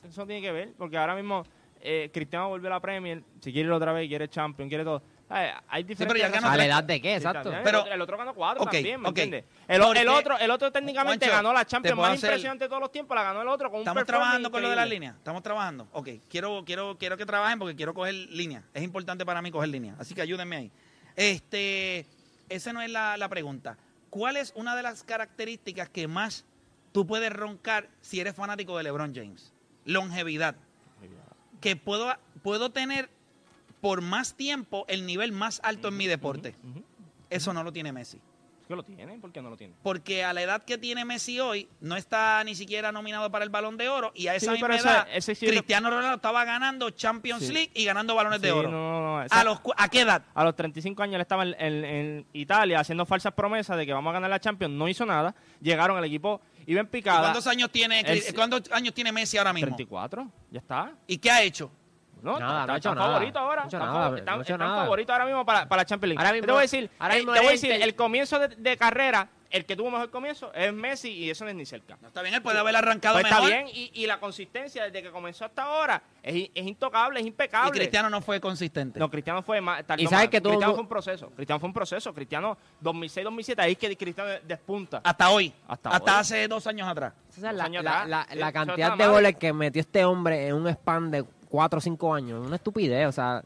Eso 0.08 0.26
tiene 0.26 0.42
que 0.42 0.52
ver, 0.52 0.74
porque 0.78 0.98
ahora 0.98 1.16
mismo 1.16 1.44
eh, 1.82 2.10
Cristiano 2.12 2.50
volvió 2.50 2.68
a 2.68 2.74
la 2.74 2.80
Premier, 2.80 3.22
si 3.42 3.52
quiere 3.54 3.68
ir 3.68 3.72
otra 3.72 3.94
vez, 3.94 4.08
quiere 4.08 4.28
Champions, 4.28 4.70
quiere 4.70 4.84
todo. 4.84 5.02
¿Sabes? 5.28 5.54
Hay 5.68 5.84
diferentes 5.84 6.08
pero 6.08 6.20
ya 6.20 6.30
ganó 6.40 6.54
¿A 6.54 6.58
la 6.58 6.66
edad 6.66 6.84
de 6.84 7.02
qué? 7.02 7.10
Sí, 7.10 7.16
Exacto. 7.26 7.52
Pero- 7.64 7.86
el, 7.88 8.00
otro, 8.00 8.16
ganó 8.18 8.34
cuatro 8.36 8.64
Ok, 8.64 8.72
también, 8.72 9.02
¿me 9.02 9.10
ok. 9.10 9.18
entiendes? 9.18 9.46
El, 9.68 9.82
otro, 9.82 10.38
el 10.38 10.52
otro 10.52 10.72
técnicamente 10.72 11.26
Juancho, 11.26 11.44
ganó 11.44 11.54
la 11.54 11.66
Champions 11.66 11.98
más 11.98 12.12
hacer- 12.14 12.30
impresionante 12.30 12.66
de 12.66 12.70
todos 12.70 12.82
los 12.82 12.92
tiempos, 12.92 13.16
la 13.16 13.24
ganó 13.24 13.42
el 13.42 13.48
otro 13.48 13.70
con 13.70 13.78
un 13.78 13.82
Estamos 13.82 14.06
trabajando 14.06 14.52
con 14.52 14.62
lo 14.62 14.70
de 14.70 14.76
las 14.76 14.88
líneas. 14.90 15.16
Estamos 15.16 15.42
trabajando. 15.42 15.88
Ok, 15.94 16.10
quiero, 16.30 16.64
quiero, 16.64 16.64
quiero, 16.66 16.98
quiero 16.98 17.18
que 17.18 17.26
trabajen 17.26 17.58
porque 17.60 17.76
quiero 17.76 17.94
coger 17.94 18.14
línea. 18.14 18.64
Es 18.74 18.84
importante 18.84 19.26
para 19.26 19.42
mí 19.42 19.50
coger 19.52 19.70
línea. 19.70 19.96
Así 20.00 20.14
que 20.14 20.22
ayúdenme 20.22 20.56
ahí. 20.56 20.72
Este, 21.16 22.06
esa 22.50 22.74
no 22.74 22.82
es 22.82 22.90
la, 22.90 23.18
la 23.18 23.30
pregunta. 23.30 23.78
¿Cuál 24.10 24.38
es 24.38 24.54
una 24.56 24.76
de 24.76 24.84
las 24.84 25.04
características 25.04 25.90
que 25.90 26.08
más 26.08 26.46
tú 26.92 27.06
puedes 27.06 27.32
roncar 27.32 27.90
si 28.02 28.20
eres 28.20 28.36
fanático 28.36 28.78
de 28.78 28.84
LeBron 28.84 29.14
James? 29.14 29.54
Longevidad. 29.86 30.56
Que 31.62 31.76
puedo, 31.76 32.16
puedo 32.44 32.72
tener 32.72 33.10
por 33.82 34.02
más 34.02 34.36
tiempo 34.36 34.86
el 34.88 35.06
nivel 35.06 35.32
más 35.32 35.60
alto 35.64 35.90
en 35.90 35.98
mi 35.98 36.08
deporte. 36.08 36.56
Eso 37.30 37.54
no 37.54 37.64
lo 37.64 37.74
tiene 37.74 37.92
Messi. 37.92 38.20
¿Qué 38.68 38.76
lo 38.76 38.84
tiene? 38.84 39.20
¿Por 39.20 39.32
qué 39.32 39.42
no 39.42 39.50
lo 39.52 39.58
tiene? 39.58 39.76
Porque 39.84 40.24
a 40.24 40.34
la 40.34 40.42
edad 40.42 40.64
que 40.64 40.78
tiene 40.78 41.06
Messi 41.06 41.40
hoy, 41.40 41.68
no 41.82 41.96
está 41.96 42.44
ni 42.44 42.56
siquiera 42.56 42.92
nominado 42.92 43.30
para 43.32 43.44
el 43.44 43.52
Balón 43.52 43.78
de 43.78 43.90
Oro. 43.90 44.12
Y 44.16 44.28
a 44.28 44.36
esa 44.36 44.48
Sí, 44.48 44.52
misma 44.60 44.76
ese- 44.76 44.88
edad, 44.88 45.08
ese 45.14 45.36
sí- 45.36 45.46
Cristiano 45.46 45.90
Ronaldo 45.92 46.16
estaba 46.16 46.44
ganando 46.46 46.90
Champions 46.90 47.44
Sí. 47.46 47.54
League 47.54 47.72
y 47.76 47.86
ganando 47.86 48.16
Balones 48.16 48.42
de 48.42 48.52
Oro. 48.52 48.72
no, 48.72 48.92
no, 48.92 49.02
no, 49.18 49.24
esa- 49.24 49.40
¿A, 49.40 49.44
los, 49.44 49.60
¿A 49.78 49.88
qué 49.90 50.02
edad? 50.02 50.24
A 50.34 50.44
los 50.44 50.56
35 50.56 51.04
años 51.04 51.16
él 51.16 51.22
estaba 51.22 51.44
en, 51.44 51.56
en- 51.60 51.86
en 51.86 52.26
Italia 52.34 52.80
haciendo 52.80 53.06
falsas 53.06 53.34
promesas 53.34 53.78
de 53.78 53.86
que 53.86 53.94
vamos 53.94 54.10
a 54.10 54.14
ganar 54.14 54.30
la 54.32 54.40
Champions. 54.40 54.74
No 54.74 54.88
hizo 54.90 55.06
nada. 55.06 55.36
Llegaron, 55.62 55.98
el 56.00 56.04
equipo 56.06 56.42
iba 56.66 56.82
en 56.82 56.88
¿Y 56.88 56.90
picada. 56.90 57.20
¿Cuántos 57.22 57.46
años 57.48 57.70
tiene 57.72 58.04
¿Cuántos 58.34 58.64
años 58.72 58.94
tiene 58.96 59.12
Messi 59.12 59.38
ahora 59.38 59.54
mismo? 59.54 59.68
34. 59.76 60.28
Ya 60.50 60.60
está. 60.60 60.92
¿Y 61.06 61.18
qué 61.20 61.30
ha 61.30 61.44
hecho? 61.44 61.70
No, 62.26 62.40
Nada, 62.40 62.62
está- 62.62 62.68
no 62.68 62.74
ha 62.74 62.78
hecho 62.78 62.90
está 62.90 62.96
nada. 63.02 63.14
favorito 63.14 63.40
ahora. 63.40 63.62
No 63.62 63.68
hecho 63.68 63.78
Está 63.78 63.86
nada, 63.86 64.18
está- 64.18 64.32
no 64.32 64.32
ha 64.32 64.44
hecho 64.44 64.54
está 64.54 64.58
nada. 64.66 64.82
favorito 64.84 65.14
ahora 65.14 65.26
mismo 65.26 65.46
para, 65.46 65.68
para 65.68 65.82
la 65.82 65.86
Champions 65.86 66.10
League. 66.10 66.20
Ahora 66.20 66.30
te 66.32 66.42
mismo- 66.42 66.54
voy 66.54 66.60
a 66.60 66.62
decir, 66.64 66.90
ahora 67.00 67.14
eh, 67.14 67.18
mismo 67.18 67.34
te 67.34 67.40
voy 67.40 67.48
a 67.48 67.52
decir, 67.52 67.72
el- 67.72 67.96
comienzo 67.96 68.40
de, 68.40 68.48
de 68.50 68.78
carrera, 68.78 69.30
el 69.52 69.64
que 69.66 69.76
tuvo 69.78 69.90
mejor 69.90 70.10
comienzo 70.10 70.52
es 70.54 70.74
Messi 70.74 71.10
y 71.12 71.30
eso 71.30 71.46
no 71.46 71.50
es 71.52 71.56
ni 71.56 71.66
cerca. 71.66 71.98
No 72.02 72.10
está 72.10 72.22
bien, 72.22 72.34
él 72.34 72.42
puede 72.42 72.58
haber 72.60 72.76
arrancado 72.76 73.16
Pues 73.16 73.24
mejor. 73.26 73.50
está 73.50 73.56
bien, 73.64 73.70
y, 73.74 73.90
y 73.94 74.06
la 74.06 74.20
consistencia 74.20 74.84
desde 74.84 75.02
que 75.02 75.12
comenzó 75.12 75.46
hasta 75.46 75.64
ahora 75.64 76.02
es, 76.22 76.50
es 76.54 76.66
intocable, 76.66 77.20
es 77.22 77.26
Y 77.26 77.30
impecable. 77.30 77.72
Cristiano 77.72 78.10
no 78.10 78.20
fue 78.20 78.42
consistente. 78.42 79.00
No, 79.00 79.10
Cristiano 79.10 79.42
fue 79.44 79.62
más. 79.62 79.80
Y 79.98 80.08
sabes 80.08 80.12
más. 80.12 80.28
que 80.28 80.42
todo 80.42 80.54
Cristiano 80.54 80.74
fue 80.74 80.82
un 80.84 80.90
proceso. 80.90 81.30
Cristiano 81.30 81.60
fue 81.62 81.68
un 81.68 81.74
proceso. 81.74 82.14
Cristiano 82.14 82.58
2006-2007, 82.84 83.60
ahí 83.60 83.72
es 83.74 83.78
que 83.78 83.96
Cristiano 83.96 84.32
despunta. 84.44 85.00
Hasta 85.04 85.30
hoy. 85.30 85.54
Hasta 85.68 85.90
Hasta, 85.92 86.14
hoy. 86.16 86.20
hace 86.20 86.48
dos 86.50 86.66
años 86.68 86.88
atrás. 86.88 87.14
La, 87.40 87.64
años 87.64 87.84
la- 87.84 87.92
atrás. 88.02 88.10
la- 88.10 88.36
la 88.36 88.48
eso 88.48 88.54
cantidad 88.54 88.98
de 88.98 89.08
goles 89.08 89.36
que 89.36 89.54
metió 89.54 89.80
este 89.82 90.04
hombre 90.06 90.48
en 90.48 90.56
un 90.56 90.68
span 90.70 91.12
de 91.12 91.24
4 91.56 91.78
o 91.78 91.82
5 91.82 92.14
años. 92.14 92.46
Una 92.46 92.58
estupidez, 92.58 93.08
o 93.08 93.12
sea... 93.12 93.42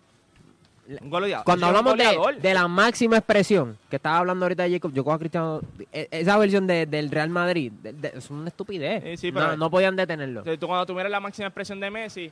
Un 1.01 1.09
goleador. 1.11 1.45
Cuando 1.45 1.67
hablamos 1.67 1.95
de, 1.95 2.39
de 2.41 2.53
la 2.55 2.67
máxima 2.67 3.17
expresión 3.17 3.77
que 3.91 3.97
estaba 3.97 4.17
hablando 4.17 4.45
ahorita 4.45 4.67
Jacob, 4.67 4.91
yo 4.91 5.03
cojo 5.03 5.15
a 5.15 5.19
Cristiano, 5.19 5.61
e- 5.91 6.07
esa 6.09 6.35
versión 6.39 6.65
de- 6.65 6.87
del 6.87 7.11
Real 7.11 7.29
Madrid, 7.29 7.71
de- 7.71 7.93
de- 7.93 8.13
es 8.15 8.27
una 8.31 8.47
estupidez. 8.47 9.03
Sí, 9.03 9.17
sí, 9.27 9.31
no, 9.31 9.39
pero- 9.39 9.55
no 9.57 9.69
podían 9.69 9.95
detenerlo. 9.95 10.41
Tú 10.57 10.65
cuando 10.65 10.87
tú 10.87 10.95
miras 10.95 11.11
la 11.11 11.19
máxima 11.19 11.47
expresión 11.49 11.79
de 11.79 11.91
Messi, 11.91 12.31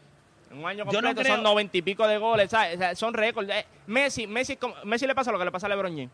en 0.49 0.57
un 0.57 0.65
año 0.65 0.85
no 0.85 0.91
completo 0.91 1.21
creo- 1.21 1.35
son 1.35 1.43
noventa 1.43 1.77
y 1.77 1.83
pico 1.83 2.07
de 2.07 2.17
goles, 2.17 2.49
¿sabes? 2.49 2.75
O 2.75 2.79
sea, 2.79 2.95
son 2.95 3.13
récords. 3.13 3.47
Eh, 3.47 3.63
Messi, 3.85 4.25
Messi, 4.25 4.57
Messi 4.85 5.05
le 5.05 5.13
pasa 5.13 5.31
lo 5.31 5.37
que 5.37 5.45
le 5.45 5.51
pasa 5.51 5.67
a 5.67 5.69
LeBron 5.69 5.91
James. 5.91 6.09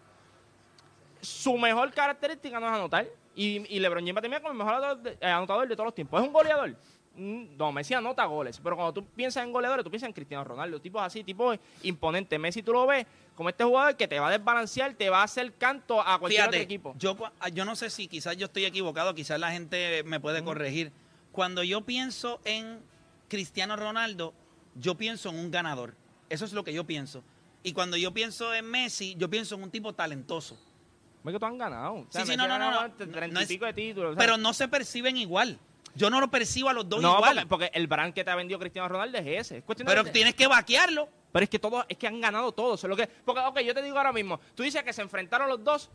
Su 1.21 1.57
mejor 1.57 1.91
característica 1.93 2.59
no 2.59 2.65
es 2.67 2.73
anotar. 2.73 3.05
Y, 3.35 3.65
y 3.73 3.79
LeBron 3.79 4.01
James 4.03 4.15
va 4.15 4.19
a 4.19 4.21
terminar 4.21 4.41
como 4.41 4.51
el 4.51 4.57
mejor 4.57 4.73
anotador 4.73 5.01
de, 5.01 5.11
eh, 5.21 5.31
anotador 5.31 5.67
de 5.69 5.75
todos 5.75 5.87
los 5.87 5.95
tiempos. 5.95 6.21
¿Es 6.21 6.27
un 6.27 6.33
goleador? 6.33 6.75
Mm, 7.15 7.57
No, 7.57 7.71
Messi 7.71 7.93
anota 7.93 8.25
goles. 8.25 8.59
Pero 8.63 8.75
cuando 8.75 8.93
tú 8.93 9.05
piensas 9.05 9.43
en 9.43 9.51
goleadores, 9.51 9.83
tú 9.83 9.89
piensas 9.91 10.07
en 10.07 10.13
Cristiano 10.13 10.43
Ronaldo. 10.43 10.81
Tipos 10.81 11.01
así, 11.01 11.23
tipos 11.23 11.57
imponentes. 11.83 12.39
Messi 12.39 12.63
tú 12.63 12.73
lo 12.73 12.87
ves 12.87 13.05
como 13.35 13.49
este 13.49 13.63
jugador 13.63 13.95
que 13.95 14.07
te 14.07 14.19
va 14.19 14.27
a 14.29 14.31
desbalancear, 14.31 14.93
te 14.95 15.09
va 15.09 15.21
a 15.21 15.23
hacer 15.23 15.53
canto 15.53 16.01
a 16.01 16.17
cualquier 16.19 16.41
Fíjate, 16.41 16.57
otro 16.57 16.63
equipo. 16.63 16.95
Yo, 16.97 17.15
ah, 17.39 17.49
yo 17.49 17.65
no 17.65 17.75
sé 17.75 17.89
si 17.89 18.07
quizás 18.07 18.35
yo 18.37 18.45
estoy 18.45 18.65
equivocado, 18.65 19.13
quizás 19.13 19.39
la 19.39 19.51
gente 19.51 20.03
me 20.03 20.19
puede 20.19 20.43
corregir. 20.43 20.91
Cuando 21.31 21.63
yo 21.63 21.81
pienso 21.81 22.39
en 22.45 22.79
Cristiano 23.27 23.75
Ronaldo, 23.75 24.33
yo 24.75 24.95
pienso 24.95 25.29
en 25.29 25.37
un 25.37 25.51
ganador. 25.51 25.95
Eso 26.29 26.45
es 26.45 26.53
lo 26.53 26.63
que 26.63 26.73
yo 26.73 26.83
pienso. 26.85 27.23
Y 27.63 27.73
cuando 27.73 27.95
yo 27.95 28.11
pienso 28.11 28.53
en 28.53 28.65
Messi, 28.65 29.15
yo 29.17 29.29
pienso 29.29 29.55
en 29.55 29.63
un 29.63 29.71
tipo 29.71 29.93
talentoso. 29.93 30.57
Es 31.25 31.31
que 31.31 31.39
tú 31.39 31.45
han 31.45 31.57
ganado. 31.57 31.93
O 31.93 32.05
sea, 32.09 32.25
Sí, 32.25 32.31
sí, 32.31 32.37
no, 32.37 32.47
no, 32.47 32.59
no, 32.59 32.71
no. 32.71 32.91
Treinta 32.93 33.27
No 33.27 33.39
y 33.39 33.43
es- 33.43 33.49
pico 33.49 33.65
de 33.65 33.73
títulos. 33.73 34.11
o 34.11 34.13
sea, 34.13 34.19
Pero 34.19 34.37
no 34.37 34.51
se 34.53 34.67
perciben 34.67 35.15
igual. 35.17 35.57
Yo 35.95 36.09
no 36.09 36.19
lo 36.19 36.29
percibo 36.29 36.69
a 36.69 36.73
los 36.73 36.87
dos 36.89 37.01
No, 37.01 37.15
igual. 37.17 37.33
porque, 37.35 37.47
porque 37.47 37.71
el 37.73 37.87
brand 37.87 38.13
que 38.13 38.23
te 38.23 38.31
ha 38.31 38.35
vendido 38.35 38.59
Cristiano 38.59 38.87
Ronaldo 38.89 39.17
es 39.19 39.25
ese. 39.27 39.57
Es 39.57 39.65
de- 39.77 39.85
pero 39.85 40.03
tienes 40.05 40.33
que 40.35 40.47
vaquearlo. 40.47 41.07
pero 41.31 41.43
es 41.43 41.49
que 41.49 41.59
todos, 41.59 41.85
es 41.89 41.97
que 41.97 42.07
han 42.07 42.19
ganado 42.21 42.51
todos. 42.51 42.83
Es 42.83 42.89
lo 42.89 42.95
que, 42.95 43.07
porque, 43.07 43.41
ok, 43.41 43.59
yo 43.61 43.73
te 43.73 43.81
digo 43.81 43.97
ahora 43.97 44.11
mismo, 44.13 44.39
tú 44.55 44.63
dices 44.63 44.81
que 44.83 44.91
se 44.93 45.01
enfrentaron 45.01 45.47
los 45.49 45.63
dos, 45.63 45.89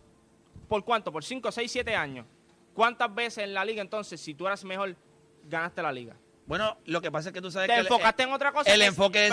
¿por 0.69 0.85
cuánto? 0.85 1.11
Por 1.13 1.25
5, 1.25 1.51
6, 1.51 1.71
7 1.71 1.95
años. 1.97 2.27
¿Cuántas 2.75 3.13
veces 3.15 3.45
en 3.45 3.55
la 3.55 3.65
liga 3.65 3.83
entonces, 3.83 4.21
si 4.21 4.35
tú 4.35 4.47
eras 4.47 4.65
mejor, 4.65 4.95
ganaste 5.45 5.83
la 5.83 5.91
liga? 5.93 6.15
Bueno, 6.49 6.79
lo 6.87 7.03
que 7.03 7.11
pasa 7.13 7.29
es 7.29 7.35
que 7.35 7.43
tú 7.43 7.51
sabes 7.51 7.69
Te 7.69 7.75
que 7.75 7.81
el- 7.81 7.87
enfocaste 7.87 8.23
en 8.23 8.33
otra 8.33 8.53
cosa. 8.53 8.73
el 8.73 8.81
que- 8.81 8.87
enfoque 8.87 9.19
de 9.21 9.29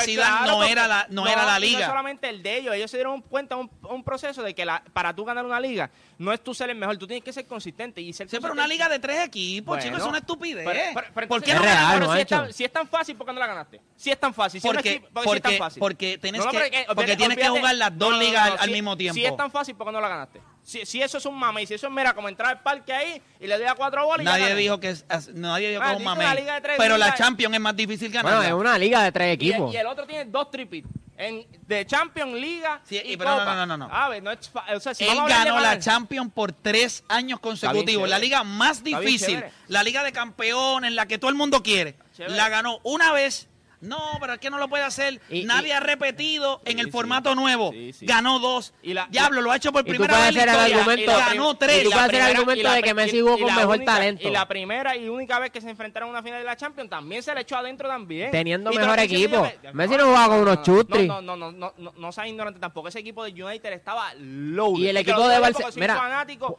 no 0.46 0.64
era 0.66 0.86
la- 0.86 1.08
no 1.10 1.26
era 1.28 1.46
la 1.46 1.54
No 1.54 1.60
liga. 1.60 1.80
es 1.80 1.86
solamente 1.86 2.28
el 2.28 2.44
de 2.44 2.58
ellos. 2.58 2.76
Ellos 2.76 2.92
se 2.92 2.98
dieron 2.98 3.22
cuenta 3.22 3.56
un, 3.56 3.72
un 3.84 4.04
proceso 4.04 4.44
de 4.44 4.54
que 4.54 4.66
la, 4.66 4.84
para 4.92 5.16
tú 5.16 5.24
ganar 5.24 5.46
una 5.46 5.58
liga, 5.62 5.90
no 6.18 6.34
es 6.34 6.44
tú 6.44 6.54
ser 6.54 6.70
el 6.70 6.76
mejor, 6.76 6.98
tú 6.98 7.08
tienes 7.08 7.24
que 7.24 7.32
ser 7.32 7.48
consistente. 7.48 8.02
Y 8.02 8.12
ser 8.12 8.30
Sí, 8.30 8.38
pero 8.42 8.52
una 8.52 8.68
liga 8.68 8.90
de 8.90 9.00
tres 9.00 9.26
equipos, 9.26 9.78
Bueno, 9.78 9.84
chicos, 9.84 10.00
es 10.02 10.06
una 10.06 10.18
estupidez. 10.18 10.66
Pero- 10.68 10.80
pero- 10.94 11.08
pero 11.16 11.28
¿Por 11.30 11.42
qué 11.42 11.54
no 11.54 11.62
real? 11.62 11.94
Pero 12.00 12.14
si, 12.14 12.20
es 12.20 12.28
tan, 12.28 12.54
si 12.54 12.64
es 12.66 12.72
tan 12.74 12.88
fácil, 12.88 13.16
¿por 13.16 13.26
qué 13.28 13.32
no 13.34 13.40
la 13.40 13.48
ganaste? 13.48 13.82
Si 13.96 14.12
es 14.12 14.20
tan 14.20 14.34
fácil. 14.34 14.60
Si 14.60 14.68
Porque, 14.68 14.92
equipo- 14.96 15.08
porque 15.14 15.30
si 15.30 15.36
es 15.38 15.42
tan 15.42 15.58
fácil. 15.58 15.80
porque 15.80 16.18
tienes 16.18 16.40
No, 16.40 16.46
no, 16.48 16.52
que, 16.52 16.60
porque 16.60 16.86
olvídate- 16.90 17.16
tienes 17.16 17.38
que 17.38 17.48
jugar 17.48 17.76
las 17.76 17.98
dos 17.98 18.10
no, 18.10 18.18
no, 18.18 18.22
no, 18.22 18.28
ligas 18.28 18.50
no, 18.50 18.62
al, 18.62 18.72
mismo 18.72 18.98
tiempo. 18.98 19.16
Si 19.16 19.26
es 19.26 19.38
tan 19.38 19.50
fácil, 19.52 19.76
¿por 19.76 19.88
qué 19.88 19.94
no 19.94 20.02
la 20.02 20.10
ganaste? 20.10 20.42
Si, 20.66 20.84
si 20.86 21.00
eso 21.02 21.20
es 21.20 21.26
un 21.28 21.38
mame 21.38 21.62
y 21.62 21.68
si 21.68 21.76
eso 21.76 21.86
es 21.86 21.94
mira 21.94 22.14
como 22.16 22.28
entrar 22.28 22.50
al 22.50 22.62
parque 22.64 22.92
ahí 22.92 23.22
y 23.40 23.46
le 23.46 23.56
doy 23.58 23.68
a 23.68 23.76
cuatro 23.76 24.04
bolas 24.04 24.24
y 24.24 24.26
ya 24.26 24.32
Nadie 24.32 24.50
gané. 24.50 24.62
dijo 24.62 24.80
que 24.80 24.90
es, 24.90 25.06
as- 25.08 25.30
nadie 25.30 25.70
dijo 25.70 25.82
Ah, 25.84 25.96
que 25.96 26.04
es 26.04 26.08
un 26.10 26.36
liga 26.36 26.56
de 26.56 26.62
tres 26.62 26.76
Pero 26.80 26.98
la. 26.98 27.14
Champions 27.14 27.54
es 27.54 27.62
más 27.62 27.76
difícil 27.76 28.10
Bueno, 28.12 28.28
ganarla. 28.30 28.48
es 28.48 28.54
una 28.56 28.78
liga 28.80 29.04
de 29.04 29.12
tres 29.12 29.28
Y, 29.28 29.32
equipos. 29.32 29.72
y 29.74 29.78
el 29.78 29.86
otro 29.86 30.08
tiene 30.08 30.26
dos 30.26 30.50
tripit 30.50 30.84
en, 31.18 31.46
de 31.68 31.86
Champions, 31.86 32.34
Liga 32.34 32.82
Sí, 32.84 32.96
y 33.06 33.14
y- 33.14 33.16
pero 33.18 33.30
no, 33.30 33.38
Copa. 33.38 33.56
no, 33.56 33.66
no, 33.68 33.78
no, 33.78 33.88
no. 33.88 33.96
A 33.96 34.10
ver, 34.10 34.22
no 34.24 34.32
es 34.32 34.50
fa- 34.50 34.66
o 34.76 34.80
sea, 34.80 34.94
si 34.96 35.04
Él 35.04 35.10
vamos 35.10 35.22
a 35.22 35.24
hablar 35.26 35.40
de 35.44 35.50
ganó 35.52 35.62
la 35.62 35.68
ganar- 35.70 35.84
Champions 35.84 36.32
por 36.34 36.52
tres 36.52 37.04
años 37.08 37.40
consecutivos. 37.40 37.86
chévere. 37.94 38.10
La 38.10 38.20
liga 38.20 38.44
más 38.44 38.78
Está 38.80 38.84
bien 38.90 39.00
difícil, 39.02 39.36
chévere. 39.36 39.52
la 39.68 39.84
liga 39.84 40.04
de 40.04 40.12
campeones, 40.12 40.92
la 40.94 41.06
que 41.06 41.18
todo 41.20 41.30
el 41.30 41.36
mundo 41.38 41.62
quiere. 41.64 41.96
Chévere. 42.18 42.36
La 42.36 42.50
ganó 42.50 42.80
una 42.84 43.12
vez. 43.14 43.48
No, 43.86 44.00
pero 44.20 44.34
es 44.34 44.40
que 44.40 44.50
no 44.50 44.58
lo 44.58 44.68
puede 44.68 44.84
hacer. 44.84 45.22
Y- 45.30 45.44
Nadie 45.44 45.70
y- 45.70 45.72
ha 45.72 45.80
repetido 45.80 46.62
en 46.66 46.80
el 46.80 46.86
sí. 46.88 46.92
formato 46.92 47.36
nuevo. 47.36 47.72
Sí. 47.72 47.94
Ganó 48.02 48.40
dos. 48.40 48.74
Y 48.84 48.94
la- 48.94 49.08
Diablo, 49.10 49.42
lo 49.42 49.52
ha 49.52 49.56
hecho 49.58 49.72
por 49.72 49.84
tú 49.84 49.90
primera 49.90 50.18
vez 50.20 50.30
en 50.30 50.36
la 50.36 50.42
hacer 50.42 50.50
el 50.50 50.56
historia. 50.56 50.78
argumento- 50.78 51.12
Y 51.12 51.16
ganó 51.36 51.52
y 51.52 51.56
tres. 51.56 51.84
tú 51.84 51.90
la 51.90 51.96
puedes 51.96 52.08
hacer 52.10 52.16
el 52.16 52.36
argumento 52.38 52.60
y 52.60 52.64
la 52.64 52.74
de 52.74 52.84
que 52.84 52.94
Messi 52.94 53.18
y- 53.18 53.22
jugó 53.22 53.38
y 53.38 53.42
con 53.42 53.56
mejor 53.56 53.76
única- 53.78 53.94
talento. 53.94 54.28
Y 54.28 54.32
la 54.32 54.48
primera 54.48 54.96
y 54.96 55.10
única 55.10 55.40
vez 55.40 55.52
que 55.52 55.62
se 55.62 55.70
enfrentaron 55.70 56.10
a 56.10 56.12
una 56.12 56.24
final 56.24 56.40
de 56.40 56.46
la 56.46 56.56
Champions 56.58 56.90
también 56.90 57.24
se 57.24 57.34
le 57.34 57.42
echó 57.42 57.58
adentro 57.58 57.88
también. 57.88 58.32
Teniendo 58.32 58.72
Y 58.72 58.76
te 58.76 58.80
mejor 58.82 59.00
equipo. 59.00 59.48
Messi 59.74 59.96
no 59.98 60.06
jugaba 60.06 60.28
con 60.30 60.40
unos 60.40 60.62
chutris. 60.64 61.08
No, 61.08 61.22
no, 61.22 61.36
no, 61.36 61.52
no, 61.52 61.74
no, 61.78 61.94
no 61.98 62.12
seas 62.12 62.28
ignorante 62.28 62.60
tampoco. 62.60 62.88
Ese 62.88 63.00
equipo 63.00 63.24
de 63.24 63.32
United 63.44 63.72
estaba 63.74 64.14
loaded. 64.18 64.80
Y 64.80 64.88
el 64.90 64.98
equipo 64.98 65.28
de 65.28 65.36
yo 65.36 65.42
Barce- 65.42 65.54
porque 65.54 65.72
soy 65.72 65.82
mira, 65.82 65.96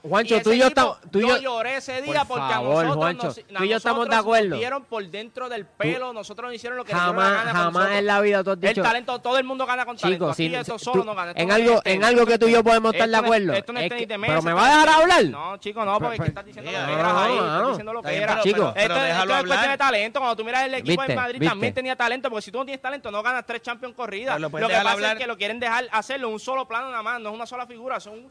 Juancho, 0.03 0.37
y 0.37 0.43
tú 0.43 0.53
y 0.53 0.59
yo 0.59 0.67
estamos- 0.69 0.99
tú 1.11 1.19
y 1.21 1.29
yo- 1.29 1.39
lloré 1.39 1.77
ese 1.77 2.03
día 2.03 2.25
porque 2.25 2.45
a 2.45 2.61
nosotros 2.61 3.37
tú 3.49 3.65
y 3.65 3.67
a 3.67 3.71
yo 3.71 3.77
estamos 3.77 4.09
de 4.09 4.15
acuerdo. 4.17 4.49
nos 4.51 4.59
dieron 4.59 4.85
por 4.85 5.07
dentro 5.09 5.49
del 5.49 5.67
pelo, 5.67 6.12
nosotros 6.12 6.49
nos 6.49 6.55
hicieron 6.55 6.77
lo 6.77 6.85
que 6.85 6.93
Jamás, 7.22 7.90
en 7.92 8.07
la 8.07 8.20
vida 8.20 8.44
tú 8.44 8.50
has 8.50 8.61
dicho. 8.61 8.81
El 8.81 8.87
talento, 8.87 9.18
todo 9.20 9.38
el 9.38 9.44
mundo 9.44 9.66
gana 9.66 9.85
con 9.85 9.96
talento. 9.96 10.26
Chicos, 10.35 10.62
Aquí 10.64 10.64
si- 10.79 10.85
solo 10.85 11.00
tú- 11.00 11.05
no 11.07 11.14
gana. 11.14 11.31
Esto 11.31 11.42
en 11.42 11.48
no 11.48 11.55
algo, 11.55 11.81
en 11.85 12.05
algo 12.05 12.26
que 12.26 12.38
tú 12.38 12.46
y 12.48 12.52
yo 12.52 12.62
podemos 12.64 12.92
estar 12.94 13.09
de 13.09 13.16
es- 13.16 13.22
acuerdo. 13.22 13.52
esto 13.55 13.72
no 13.72 13.81
es 13.81 13.92
que- 13.92 14.07
de 14.07 14.18
mesa, 14.18 14.33
pero 14.33 14.42
me 14.42 14.52
va 14.52 14.66
a 14.66 14.68
dejar 14.70 14.88
hablar. 15.02 15.24
No, 15.24 15.57
chico, 15.59 15.85
no, 15.85 15.98
porque 15.98 16.16
Pero- 16.16 16.24
¿qué 16.24 16.29
estás 16.29 16.44
diciendo 16.46 16.70
que 16.70 16.76
no, 16.76 16.88
eras 16.88 17.12
no, 17.12 17.18
ahí, 17.18 17.29
no, 17.37 17.44
estás 17.44 17.61
no. 17.62 17.68
diciendo 17.68 17.92
lo 17.92 18.02
que 18.02 18.16
era. 18.16 18.26
pero- 18.26 18.42
Chico. 18.42 18.57
pero- 18.57 18.66
Esto, 18.68 18.94
pero 18.94 19.07
esto 19.07 19.35
es 19.35 19.46
cuestión 19.46 19.70
de 19.72 19.79
talento. 19.79 20.20
Cuando 20.20 20.37
tú 20.37 20.44
miras 20.44 20.64
el 20.64 20.74
equipo 20.74 20.90
¿Viste? 21.02 21.07
del 21.09 21.16
Madrid, 21.16 21.40
¿Viste? 21.40 21.50
también 21.50 21.74
tenía 21.74 21.96
talento, 21.96 22.31
porque 22.31 22.42
si 22.42 22.50
tú 22.52 22.59
no 22.59 22.64
tienes 22.64 22.83
talento, 22.83 23.11
no 23.11 23.22
ganas 23.22 23.44
tres 23.46 23.62
Champions 23.62 23.94
corridas. 23.94 24.40
Lo 24.40 24.50
que 24.50 24.61
pasa 24.61 24.90
hablar. 24.92 25.12
es 25.16 25.22
que 25.22 25.26
lo 25.26 25.37
quieren 25.37 25.59
dejar 25.61 25.87
hacerlo 25.92 26.29
en 26.29 26.35
un 26.35 26.40
solo 26.40 26.66
plano 26.68 26.90
nada 26.90 27.02
más, 27.02 27.20
no 27.20 27.31
es 27.31 27.35
una 27.35 27.46
sola 27.46 27.66
figura, 27.66 27.98
son 28.00 28.26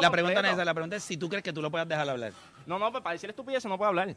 la 0.00 0.10
pregunta 0.10 0.40
es 0.40 0.52
esa, 0.54 0.64
la 0.64 0.74
pregunta 0.74 0.96
es 0.96 1.02
si 1.02 1.16
tú 1.16 1.28
crees 1.28 1.42
que 1.42 1.52
tú 1.52 1.60
lo 1.62 1.70
puedas 1.70 1.88
dejar 1.88 2.08
hablar. 2.08 2.32
No, 2.66 2.78
no, 2.78 2.90
pues 2.92 3.02
para 3.02 3.14
decir 3.14 3.30
estupidez 3.30 3.64
no 3.64 3.76
puede 3.78 3.88
hablar. 3.88 4.14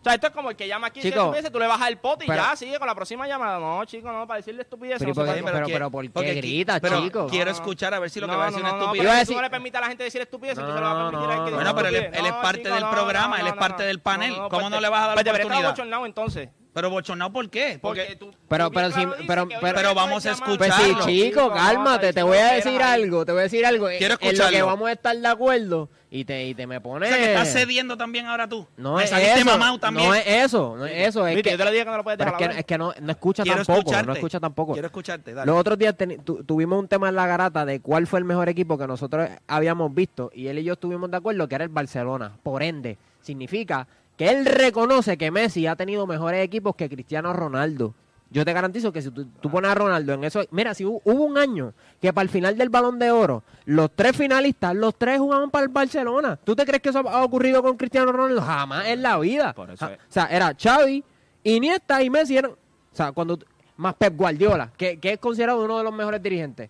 O 0.00 0.04
sea, 0.04 0.14
esto 0.14 0.28
es 0.28 0.32
como 0.32 0.50
el 0.50 0.56
que 0.56 0.68
llama 0.68 0.86
aquí 0.86 1.00
y 1.00 1.02
dice 1.02 1.14
Chico, 1.18 1.34
tú 1.52 1.58
le 1.58 1.66
bajas 1.66 1.88
el 1.88 1.98
pote 1.98 2.24
y 2.24 2.28
pero- 2.28 2.42
ya, 2.42 2.54
sigue 2.56 2.78
con 2.78 2.86
la 2.86 2.94
próxima 2.94 3.26
llamada. 3.26 3.58
No, 3.58 3.84
chico, 3.84 4.10
no, 4.12 4.26
para 4.28 4.38
decirle 4.38 4.62
estupidez 4.62 4.98
Pero 5.00 5.08
no 5.08 5.14
se 5.14 5.20
¿y 5.20 5.22
por 5.22 5.24
puede 5.26 5.34
qué- 5.34 5.38
hablar. 5.40 5.54
pero- 5.54 5.66
que- 5.66 5.72
pero 5.72 5.90
¿por 5.90 6.04
qué 6.04 6.10
porque 6.10 6.34
gritas, 6.34 6.80
chico? 6.80 7.26
Quiero 7.26 7.46
No, 7.46 7.50
no. 7.50 7.56
escuchar 7.56 7.94
a 7.94 7.98
ver 7.98 8.08
si 8.10 8.20
lo 8.20 8.26
que 8.26 8.32
no, 8.32 8.38
va 8.38 8.44
a 8.46 8.50
no, 8.50 8.52
decir 8.52 8.62
no, 8.62 8.68
es 8.68 8.74
una 8.74 8.78
no, 8.86 8.92
estupidez. 8.92 9.12
a 9.12 9.20
si 9.20 9.26
tú 9.26 9.34
no 9.34 9.42
le 9.42 9.50
permites 9.50 9.78
a 9.78 9.80
la 9.80 9.88
gente 9.88 10.04
decir 10.04 10.20
estupidez, 10.20 10.56
No, 10.56 10.62
entonces 10.62 10.80
le 10.82 10.86
va 10.88 10.92
a 10.92 11.10
permitir 11.10 11.30
a 11.30 11.32
él 11.32 11.38
que 11.38 11.38
no, 11.38 11.44
diga 11.46 11.56
Bueno, 11.56 11.74
pero 11.74 11.88
él 11.88 11.94
es- 11.96 12.00
estupidez. 12.02 12.20
él 12.20 12.26
es 12.26 12.32
No, 12.32 12.42
parte 12.42 12.58
chico, 12.62 12.74
del 12.74 12.84
no, 12.84 12.90
programa, 12.90 13.28
no, 13.28 13.42
él 13.42 13.46
es 13.48 13.54
no, 13.54 13.60
parte 13.60 13.82
no. 13.82 13.86
del 13.88 14.00
panel. 14.00 14.30
No, 14.30 14.36
no, 14.36 14.48
¿Cómo 14.48 14.60
pues 14.60 14.70
no 14.70 14.80
le 14.80 14.88
vas 14.88 15.00
a 15.02 15.06
dar 15.08 15.14
pues 15.14 15.24
debería 15.24 15.42
estar 15.42 15.64
oportunidad? 15.64 16.06
entonces. 16.06 16.48
Pero 16.78 16.90
bochornado, 16.90 17.32
¿por 17.32 17.50
qué? 17.50 17.76
Porque 17.82 18.02
Porque 18.02 18.16
tú- 18.16 18.30
Pero- 18.46 18.68
tú 18.68 18.74
pero 18.74 18.90
si- 18.92 19.04
vamos 19.04 20.24
a 20.26 20.30
llamar. 20.32 20.56
Pues 20.58 20.74
sí, 20.74 20.80
escucharlo. 20.82 21.06
chico, 21.06 21.50
cálmate, 21.52 22.12
te 22.12 22.22
voy 22.22 22.38
a 22.38 22.52
decir 22.52 22.80
algo, 22.80 23.26
te 23.26 23.32
voy 23.32 23.40
a 23.40 23.42
decir 23.42 23.66
algo. 23.66 23.86
Quiero 23.88 24.04
En 24.04 24.10
lo 24.12 24.18
que 24.18 24.28
escucharlo. 24.28 24.66
vamos 24.66 24.88
a 24.88 24.92
estar 24.92 25.16
de 25.16 25.26
acuerdo 25.26 25.88
y 26.08 26.24
te, 26.24 26.46
y 26.46 26.54
te 26.54 26.68
me 26.68 26.76
o 26.76 26.80
pones... 26.82 27.08
sea, 27.08 27.18
que 27.18 27.24
estás 27.34 27.52
cediendo 27.52 27.96
también 27.96 28.26
ahora 28.26 28.48
tú. 28.48 28.64
No 28.76 28.94
Me 28.94 29.02
es 29.04 29.10
saliste 29.10 29.40
eso, 29.40 29.44
mamado 29.46 29.78
también. 29.80 30.08
no 30.08 30.14
es 30.14 30.24
eso, 30.24 30.76
no 30.76 30.86
es 30.86 31.08
eso, 31.08 31.26
es 31.26 31.42
que... 31.42 31.50
yo 31.50 31.58
te 31.58 31.64
lo 31.64 31.70
dije 31.72 31.84
que 31.84 31.90
no 31.90 31.96
lo 31.96 32.04
puedes 32.04 32.16
pero 32.18 32.30
dejar 32.30 32.42
es 32.50 32.54
que, 32.54 32.60
es 32.60 32.66
que 32.66 32.78
no, 32.78 32.94
no 33.00 33.10
escucha 33.10 33.42
Quiero 33.42 33.58
tampoco, 33.64 33.78
escucharte. 33.80 34.06
no 34.06 34.12
escucha 34.14 34.38
tampoco. 34.40 34.72
Quiero 34.74 34.86
escucharte, 34.86 35.34
dale. 35.34 35.50
Los 35.50 35.58
otros 35.60 35.76
días 35.78 35.96
tu- 36.24 36.44
tuvimos 36.44 36.78
un 36.78 36.86
tema 36.86 37.08
en 37.08 37.16
la 37.16 37.26
garata 37.26 37.66
de 37.66 37.80
cuál 37.80 38.06
fue 38.06 38.20
el 38.20 38.24
mejor 38.24 38.48
equipo 38.48 38.78
que 38.78 38.86
nosotros 38.86 39.28
habíamos 39.48 39.92
visto 39.92 40.30
y 40.32 40.46
él 40.46 40.60
y 40.60 40.64
yo 40.64 40.74
estuvimos 40.74 41.10
de 41.10 41.16
acuerdo 41.16 41.48
que 41.48 41.56
era 41.56 41.64
el 41.64 41.70
Barcelona. 41.70 42.32
Por 42.42 42.62
ende, 42.62 42.96
significa 43.20 43.88
que 44.18 44.28
él 44.28 44.44
reconoce 44.44 45.16
que 45.16 45.30
Messi 45.30 45.66
ha 45.66 45.76
tenido 45.76 46.06
mejores 46.06 46.44
equipos 46.44 46.76
que 46.76 46.90
Cristiano 46.90 47.32
Ronaldo. 47.32 47.94
Yo 48.30 48.44
te 48.44 48.52
garantizo 48.52 48.92
que 48.92 49.00
si 49.00 49.10
tú, 49.10 49.24
tú 49.40 49.50
pones 49.50 49.70
a 49.70 49.74
Ronaldo 49.74 50.12
en 50.12 50.24
eso... 50.24 50.42
Mira, 50.50 50.74
si 50.74 50.84
hu- 50.84 51.00
hubo 51.02 51.24
un 51.24 51.38
año 51.38 51.72
que 51.98 52.12
para 52.12 52.24
el 52.24 52.28
final 52.28 52.58
del 52.58 52.68
Balón 52.68 52.98
de 52.98 53.10
Oro, 53.10 53.42
los 53.64 53.90
tres 53.94 54.14
finalistas, 54.14 54.76
los 54.76 54.94
tres 54.96 55.18
jugaban 55.18 55.50
para 55.50 55.62
el 55.64 55.70
Barcelona. 55.70 56.38
¿Tú 56.44 56.54
te 56.54 56.66
crees 56.66 56.82
que 56.82 56.90
eso 56.90 56.98
ha 57.08 57.24
ocurrido 57.24 57.62
con 57.62 57.78
Cristiano 57.78 58.12
Ronaldo? 58.12 58.42
Jamás 58.42 58.88
en 58.88 59.00
la 59.02 59.18
vida. 59.18 59.54
Por 59.54 59.70
eso 59.70 59.86
es. 59.88 59.96
O 59.96 60.00
sea, 60.10 60.26
era 60.26 60.54
Xavi, 60.54 61.02
Iniesta 61.44 62.02
y 62.02 62.10
Messi 62.10 62.36
eran... 62.36 62.50
O 62.50 62.56
sea, 62.92 63.12
cuando... 63.12 63.38
Más 63.78 63.94
Pep 63.94 64.16
Guardiola, 64.16 64.72
que, 64.76 64.98
que 64.98 65.12
es 65.12 65.18
considerado 65.20 65.64
uno 65.64 65.78
de 65.78 65.84
los 65.84 65.94
mejores 65.94 66.20
dirigentes. 66.20 66.68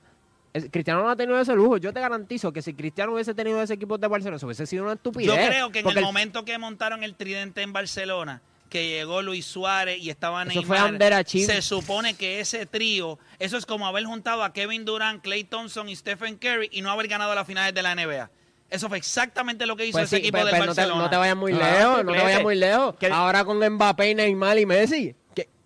Cristiano 0.70 1.02
no 1.02 1.10
ha 1.10 1.16
tenido 1.16 1.38
ese 1.40 1.54
lujo. 1.54 1.76
Yo 1.76 1.92
te 1.92 2.00
garantizo 2.00 2.52
que 2.52 2.62
si 2.62 2.74
Cristiano 2.74 3.12
hubiese 3.12 3.34
tenido 3.34 3.60
ese 3.62 3.74
equipo 3.74 3.98
de 3.98 4.06
Barcelona, 4.08 4.36
eso 4.36 4.46
hubiese 4.46 4.66
sido 4.66 4.84
una 4.84 4.94
estupidez. 4.94 5.26
Yo 5.28 5.34
creo 5.34 5.70
que 5.70 5.80
en 5.80 5.88
el 5.88 6.00
momento 6.02 6.44
que 6.44 6.56
montaron 6.58 7.04
el 7.04 7.14
tridente 7.14 7.62
en 7.62 7.72
Barcelona, 7.72 8.40
que 8.68 8.88
llegó 8.88 9.22
Luis 9.22 9.46
Suárez 9.46 9.98
y 9.98 10.10
estaba 10.10 10.42
Eso 10.42 10.62
fue 10.62 10.76
Neymar, 10.76 10.92
underachievement. 10.92 11.54
se 11.56 11.62
supone 11.62 12.14
que 12.14 12.40
ese 12.40 12.66
trío, 12.66 13.18
eso 13.38 13.56
es 13.56 13.64
como 13.66 13.86
haber 13.86 14.04
juntado 14.04 14.42
a 14.44 14.52
Kevin 14.52 14.84
Durant, 14.84 15.22
Clay 15.22 15.44
Thompson 15.44 15.88
y 15.88 15.96
Stephen 15.96 16.36
Curry 16.36 16.68
y 16.72 16.82
no 16.82 16.90
haber 16.90 17.08
ganado 17.08 17.34
las 17.34 17.46
finales 17.46 17.72
de 17.72 17.82
la 17.82 17.94
NBA. 17.94 18.30
Eso 18.70 18.88
fue 18.90 18.98
exactamente 18.98 19.64
lo 19.64 19.74
que 19.76 19.86
hizo 19.86 19.96
Pues 19.96 20.04
ese 20.12 20.16
sí, 20.16 20.20
equipo 20.22 20.38
pues- 20.38 20.44
del 20.46 20.56
pues 20.56 20.66
no, 20.66 20.74
te, 20.74 20.80
Barcelona. 20.82 21.02
no 21.04 21.10
te 21.10 21.16
vayas 21.16 21.36
muy 21.36 21.52
Ah, 21.52 21.56
lejos, 21.78 22.04
no 22.04 22.12
te 22.12 22.18
vayas 22.22 22.42
muy 22.42 22.54
lejos. 22.56 22.94
Ahora 23.10 23.44
con 23.44 23.58
Mbappé, 23.66 24.14
Neymar 24.14 24.58
y 24.58 24.66
Messi. 24.66 25.14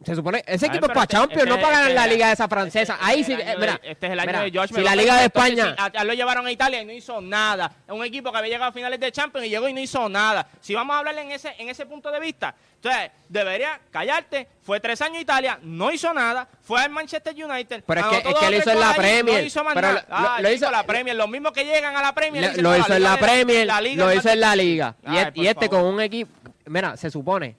Se 0.04 0.14
supone, 0.14 0.42
ese 0.46 0.66
equipo 0.66 0.86
es 0.86 0.92
para 0.92 1.02
este- 1.04 1.16
Champions, 1.16 1.46
no 1.48 1.54
este- 1.54 1.64
para 1.64 1.78
ganar 1.78 1.92
la 1.92 2.06
liga 2.06 2.32
esa 2.32 2.48
francesa. 2.48 2.94
este 2.94 3.04
Ahí 3.06 3.24
sí, 3.24 3.36
mira, 3.36 3.78
de- 3.82 3.90
este 3.90 4.06
es 4.06 4.12
el 4.12 4.20
año 4.20 4.40
de 4.42 4.50
George 4.50 4.74
si 4.74 4.80
la 4.80 4.96
Liga 4.96 5.16
de 5.16 5.24
España, 5.26 5.76
lo 6.04 6.12
llevaron 6.14 6.46
a 6.46 6.50
Italia 6.52 6.82
y 6.82 6.84
no 6.84 6.92
hizo 6.92 7.20
nada. 7.20 7.72
Es 7.86 7.92
un 7.92 8.04
equipo 8.04 8.32
que 8.32 8.38
había 8.38 8.50
llegado 8.52 8.70
a 8.70 8.72
finales 8.72 8.98
de 9.00 9.12
Champions 9.12 9.46
y 9.46 9.50
llegó 9.50 9.68
y 9.68 9.72
no 9.72 9.80
hizo 9.80 10.08
nada. 10.08 10.46
Si 10.60 10.74
vamos 10.74 10.94
a 10.94 10.98
hablar 11.00 11.16
en 11.18 11.30
ese, 11.32 11.54
en 11.58 11.68
ese 11.68 11.86
punto 11.86 12.10
de 12.10 12.20
vista, 12.20 12.54
entonces 12.76 13.10
debería 13.28 13.78
callarte. 13.90 14.48
Fue 14.62 14.80
tres 14.80 15.00
años 15.02 15.18
a 15.18 15.20
Italia, 15.20 15.58
no 15.62 15.90
hizo 15.92 16.12
nada. 16.12 16.48
Fue 16.62 16.80
al 16.80 16.90
Manchester 16.90 17.34
United. 17.34 17.84
Pero 17.86 18.00
es 18.00 18.06
que- 18.06 18.16
es 18.30 18.34
que 18.38 18.50
lo 18.50 18.56
hizo 18.56 18.70
en 18.70 18.80
la 18.80 18.94
Premier, 18.94 19.40
No 19.40 19.46
hizo 19.46 19.64
más 19.64 19.74
pero 19.74 19.88
nada. 19.88 20.06
lo- 20.08 20.16
Ah, 20.16 20.38
lo 20.40 20.50
hizo- 20.52 20.70
la 20.70 20.82
Premier. 20.84 21.16
Los 21.16 21.28
mismos 21.28 21.52
que 21.52 21.64
llegan 21.64 21.96
a 21.96 22.02
la 22.02 22.12
Premier. 22.14 22.56
Lo, 22.60 22.76
hizo 22.76 22.94
en 22.94 23.02
la 23.02 23.12
de- 23.12 23.18
Premier, 23.18 23.66
lo 23.96 24.12
hizo 24.12 24.28
en 24.30 24.40
la 24.40 24.56
Liga. 24.56 24.94
Y, 25.34 25.46
este 25.46 25.68
con 25.68 25.82
un 25.84 26.00
equipo, 26.00 26.30
mira, 26.66 26.96
se 26.96 27.10
supone, 27.10 27.56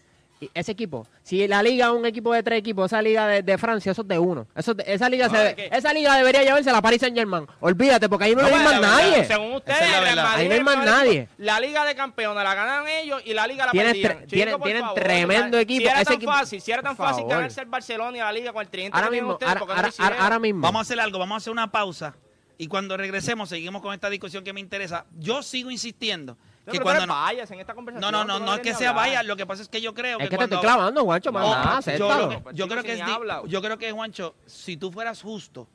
ese 0.54 0.72
equipo, 0.72 1.08
si 1.24 1.48
la 1.48 1.62
Liga 1.64 1.86
es 1.88 1.92
un 1.92 2.06
equipo 2.06 2.34
de 2.34 2.44
tres 2.44 2.60
equipos, 2.60 2.86
esa 2.92 3.02
Liga 3.02 3.28
de, 3.28 3.42
de 3.44 3.58
Francia, 3.58 3.92
eso 3.92 4.02
es 4.02 4.08
de 4.08 4.20
uno. 4.20 4.48
Eso 4.56 4.76
esa, 4.86 5.10
liga 5.10 5.28
No, 5.28 5.36
se- 5.36 5.50
es 5.50 5.56
que- 5.56 5.70
esa 5.72 5.94
Liga 5.94 6.16
debería 6.18 6.44
llevarse 6.44 6.70
a 6.70 6.74
la 6.74 6.82
Paris 6.82 7.02
Saint 7.02 7.16
Germain. 7.18 7.46
Olvídate, 7.60 8.10
porque 8.10 8.26
ahí 8.26 8.36
no, 8.36 8.42
No, 8.42 8.48
hay 8.48 8.54
pues, 8.54 8.64
más 8.64 8.74
verdad, 8.82 8.90
nadie. 8.98 9.26
Según 9.26 9.54
ustedes, 9.54 9.80
es 9.82 10.18
Ahí 10.18 10.48
no 10.50 10.54
hay 10.56 10.64
más 10.64 10.78
nadie. 10.86 11.28
La 11.38 11.60
liga 11.60 11.86
de 11.86 11.96
campeones 11.96 12.44
la 12.44 12.54
ganan 12.56 12.88
ellos 12.88 13.22
y 13.26 13.34
la 13.34 13.48
liga 13.48 13.66
la 13.66 13.72
Tienen 13.72 13.92
perdían. 13.94 14.18
Chico, 14.20 14.30
tienen- 14.30 14.62
tienen 14.62 14.82
favor, 14.84 15.00
tremendo 15.00 15.58
si 15.58 15.64
equipo. 15.64 15.90
era 15.90 15.96
Ese 16.02 16.06
tan 16.06 16.14
equipo- 16.16 16.32
fácil, 16.32 16.62
si 16.62 16.72
era 16.72 16.82
tan 16.82 16.96
fácil 16.98 17.22
favor. 17.24 17.30
ganarse 17.36 17.62
el 17.62 17.68
Barcelona 17.68 18.18
y 18.18 18.20
la 18.22 18.32
liga 18.32 18.54
con 18.54 18.62
el 18.62 18.70
tridente 18.70 18.98
Ahora 18.98 19.10
mismo, 19.10 19.32
ustedes, 19.34 19.54
ahora, 20.00 20.40
mismo. 20.40 20.62
Vamos 20.62 20.80
a 20.80 20.82
hacer 20.82 21.00
algo, 21.00 21.20
vamos 21.20 21.36
a 21.36 21.38
hacer 21.38 21.52
una 21.52 21.72
pausa 21.72 22.16
y 22.58 22.68
cuando 22.68 22.96
regresemos 22.98 23.50
seguimos 23.50 23.82
con 23.82 23.94
esta 23.94 24.10
discusión 24.10 24.44
que 24.44 24.54
me 24.54 24.60
interesa. 24.60 25.06
Yo 25.18 25.42
sigo 25.44 25.72
insistiendo 25.72 26.38
que 26.72 26.72
pero 26.80 26.84
cuando 26.84 27.08
no, 27.08 27.30
bias 27.30 27.52
en 27.52 27.60
esta 27.60 27.74
conversación. 27.74 28.12
no, 28.12 28.20
no, 28.20 28.26
no, 28.26 28.40
tú 28.40 28.46
no 28.46 28.54
es 28.56 28.62
que 28.62 28.74
sea 28.74 28.90
hablar. 28.92 29.04
vaya, 29.10 29.24
lo 29.24 29.36
que 29.36 29.46
pasa 29.46 29.62
es 29.64 29.68
que 29.70 29.82
yo 29.82 29.94
creo 29.94 30.18
Es 30.20 30.24
que 30.26 30.30
te 30.30 30.36
cuando 30.38 30.56
estoy 30.56 30.66
clavando, 30.68 31.06
más 31.06 31.46
Oh, 31.46 31.50
nada, 31.56 31.98
yo, 31.98 32.18
lo 32.18 32.30
que- 32.30 32.56
yo 32.56 32.68
creo 32.68 32.84
que 32.84 32.94
es 32.94 33.06
di- 33.06 33.50
yo 33.50 33.62
creo 33.62 33.78
que 33.78 33.92
Juancho, 33.92 34.36
si 34.46 34.78
tú 34.78 34.92
fueras 34.92 35.22
justo 35.22 35.68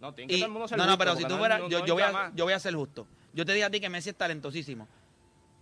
No, 0.00 0.12
tiene 0.14 0.28
que 0.28 0.36
y- 0.36 0.40
todo 0.40 0.46
el 0.46 0.52
mundo 0.52 0.68
ser 0.68 0.78
no, 0.78 0.86
no, 0.86 0.98
pero 0.98 1.16
si 1.16 1.22
tú 1.24 1.30
no- 1.30 1.38
fueras, 1.38 1.60
no- 1.60 1.68
yo, 1.68 1.78
no 1.80 1.86
yo 1.86 1.94
voy 1.94 2.02
a, 2.02 2.32
yo 2.34 2.44
voy 2.44 2.52
a 2.52 2.58
ser 2.58 2.74
justo. 2.74 3.06
Yo 3.32 3.46
te 3.46 3.52
dije 3.52 3.64
a 3.64 3.70
ti 3.70 3.80
que 3.80 3.88
Messi 3.88 4.10
es 4.10 4.16
talentosísimo. 4.16 4.86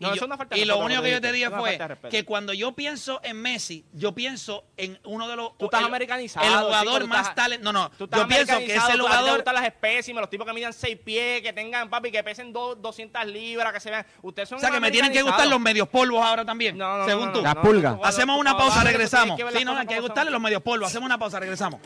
Y, 0.01 0.05
No, 0.05 0.11
yo- 0.11 0.15
eso 0.15 0.25
es 0.25 0.27
una 0.29 0.37
falta 0.37 0.55
de 0.55 0.61
y 0.61 0.65
lo 0.65 0.79
único 0.79 1.03
que 1.03 1.11
yo 1.11 1.21
te 1.21 1.33
dije 1.33 1.47
Es 1.47 1.53
fue 1.53 1.79
que 2.09 2.25
cuando 2.25 2.53
yo 2.53 2.71
pienso 2.73 3.21
en 3.25 3.43
Messi, 3.43 3.85
yo 3.93 4.13
pienso 4.15 4.65
en 4.77 4.97
uno 5.05 5.27
de 5.27 5.35
los 5.35 5.59
Tú 5.59 5.65
estás 5.65 5.81
el- 5.81 5.87
americanizado, 5.87 6.47
el 6.47 6.65
jugador 6.67 7.07
más 7.09 7.21
estás- 7.23 7.35
talentoso. 7.35 7.73
No, 7.73 7.91
Tú 7.91 7.97
no, 7.99 8.05
estás 8.05 8.21
yo 8.21 8.29
pienso 8.29 8.59
que 8.59 8.67
ti 8.67 8.73
te 8.73 8.99
jugador 8.99 9.35
gustan 9.37 9.55
las 9.57 9.65
espécimes, 9.65 10.21
los 10.21 10.31
tipos 10.31 10.47
que 10.47 10.53
midan 10.53 10.73
6 10.73 10.97
pies, 11.05 11.43
que 11.43 11.53
tengan, 11.53 11.91
papi, 11.91 12.13
que 12.13 12.23
pesen 12.23 12.53
dos- 12.53 12.81
200 12.81 13.27
libras, 13.27 13.73
que 13.73 13.81
se 13.81 13.91
vean. 13.91 14.07
Ustedes 14.23 14.49
son 14.49 14.59
o 14.59 14.61
sea, 14.61 14.71
que 14.71 14.79
me 14.79 14.91
tienen 14.93 15.11
que 15.13 15.23
gustar 15.23 15.49
los 15.49 15.59
medios 15.61 15.89
polvos 15.89 16.25
ahora 16.25 16.45
también, 16.45 16.79
No, 16.79 16.93
no, 16.93 16.99
no, 16.99 17.05
según 17.05 17.27
no, 17.27 17.33
tú. 17.33 17.43
Las 17.43 17.57
pulgas. 17.57 17.97
Hacemos 18.05 18.39
una 18.39 18.57
pausa, 18.57 18.85
regresamos. 18.85 19.37
Sí, 19.53 19.65
no, 19.65 19.77
hay 19.77 19.87
que 19.87 20.01
gustarle 20.01 20.31
los 20.31 20.41
medios 20.41 20.63
polvos. 20.63 20.89
Hacemos 20.89 21.07
una 21.07 21.19
pausa, 21.19 21.41
regresamos. 21.41 21.81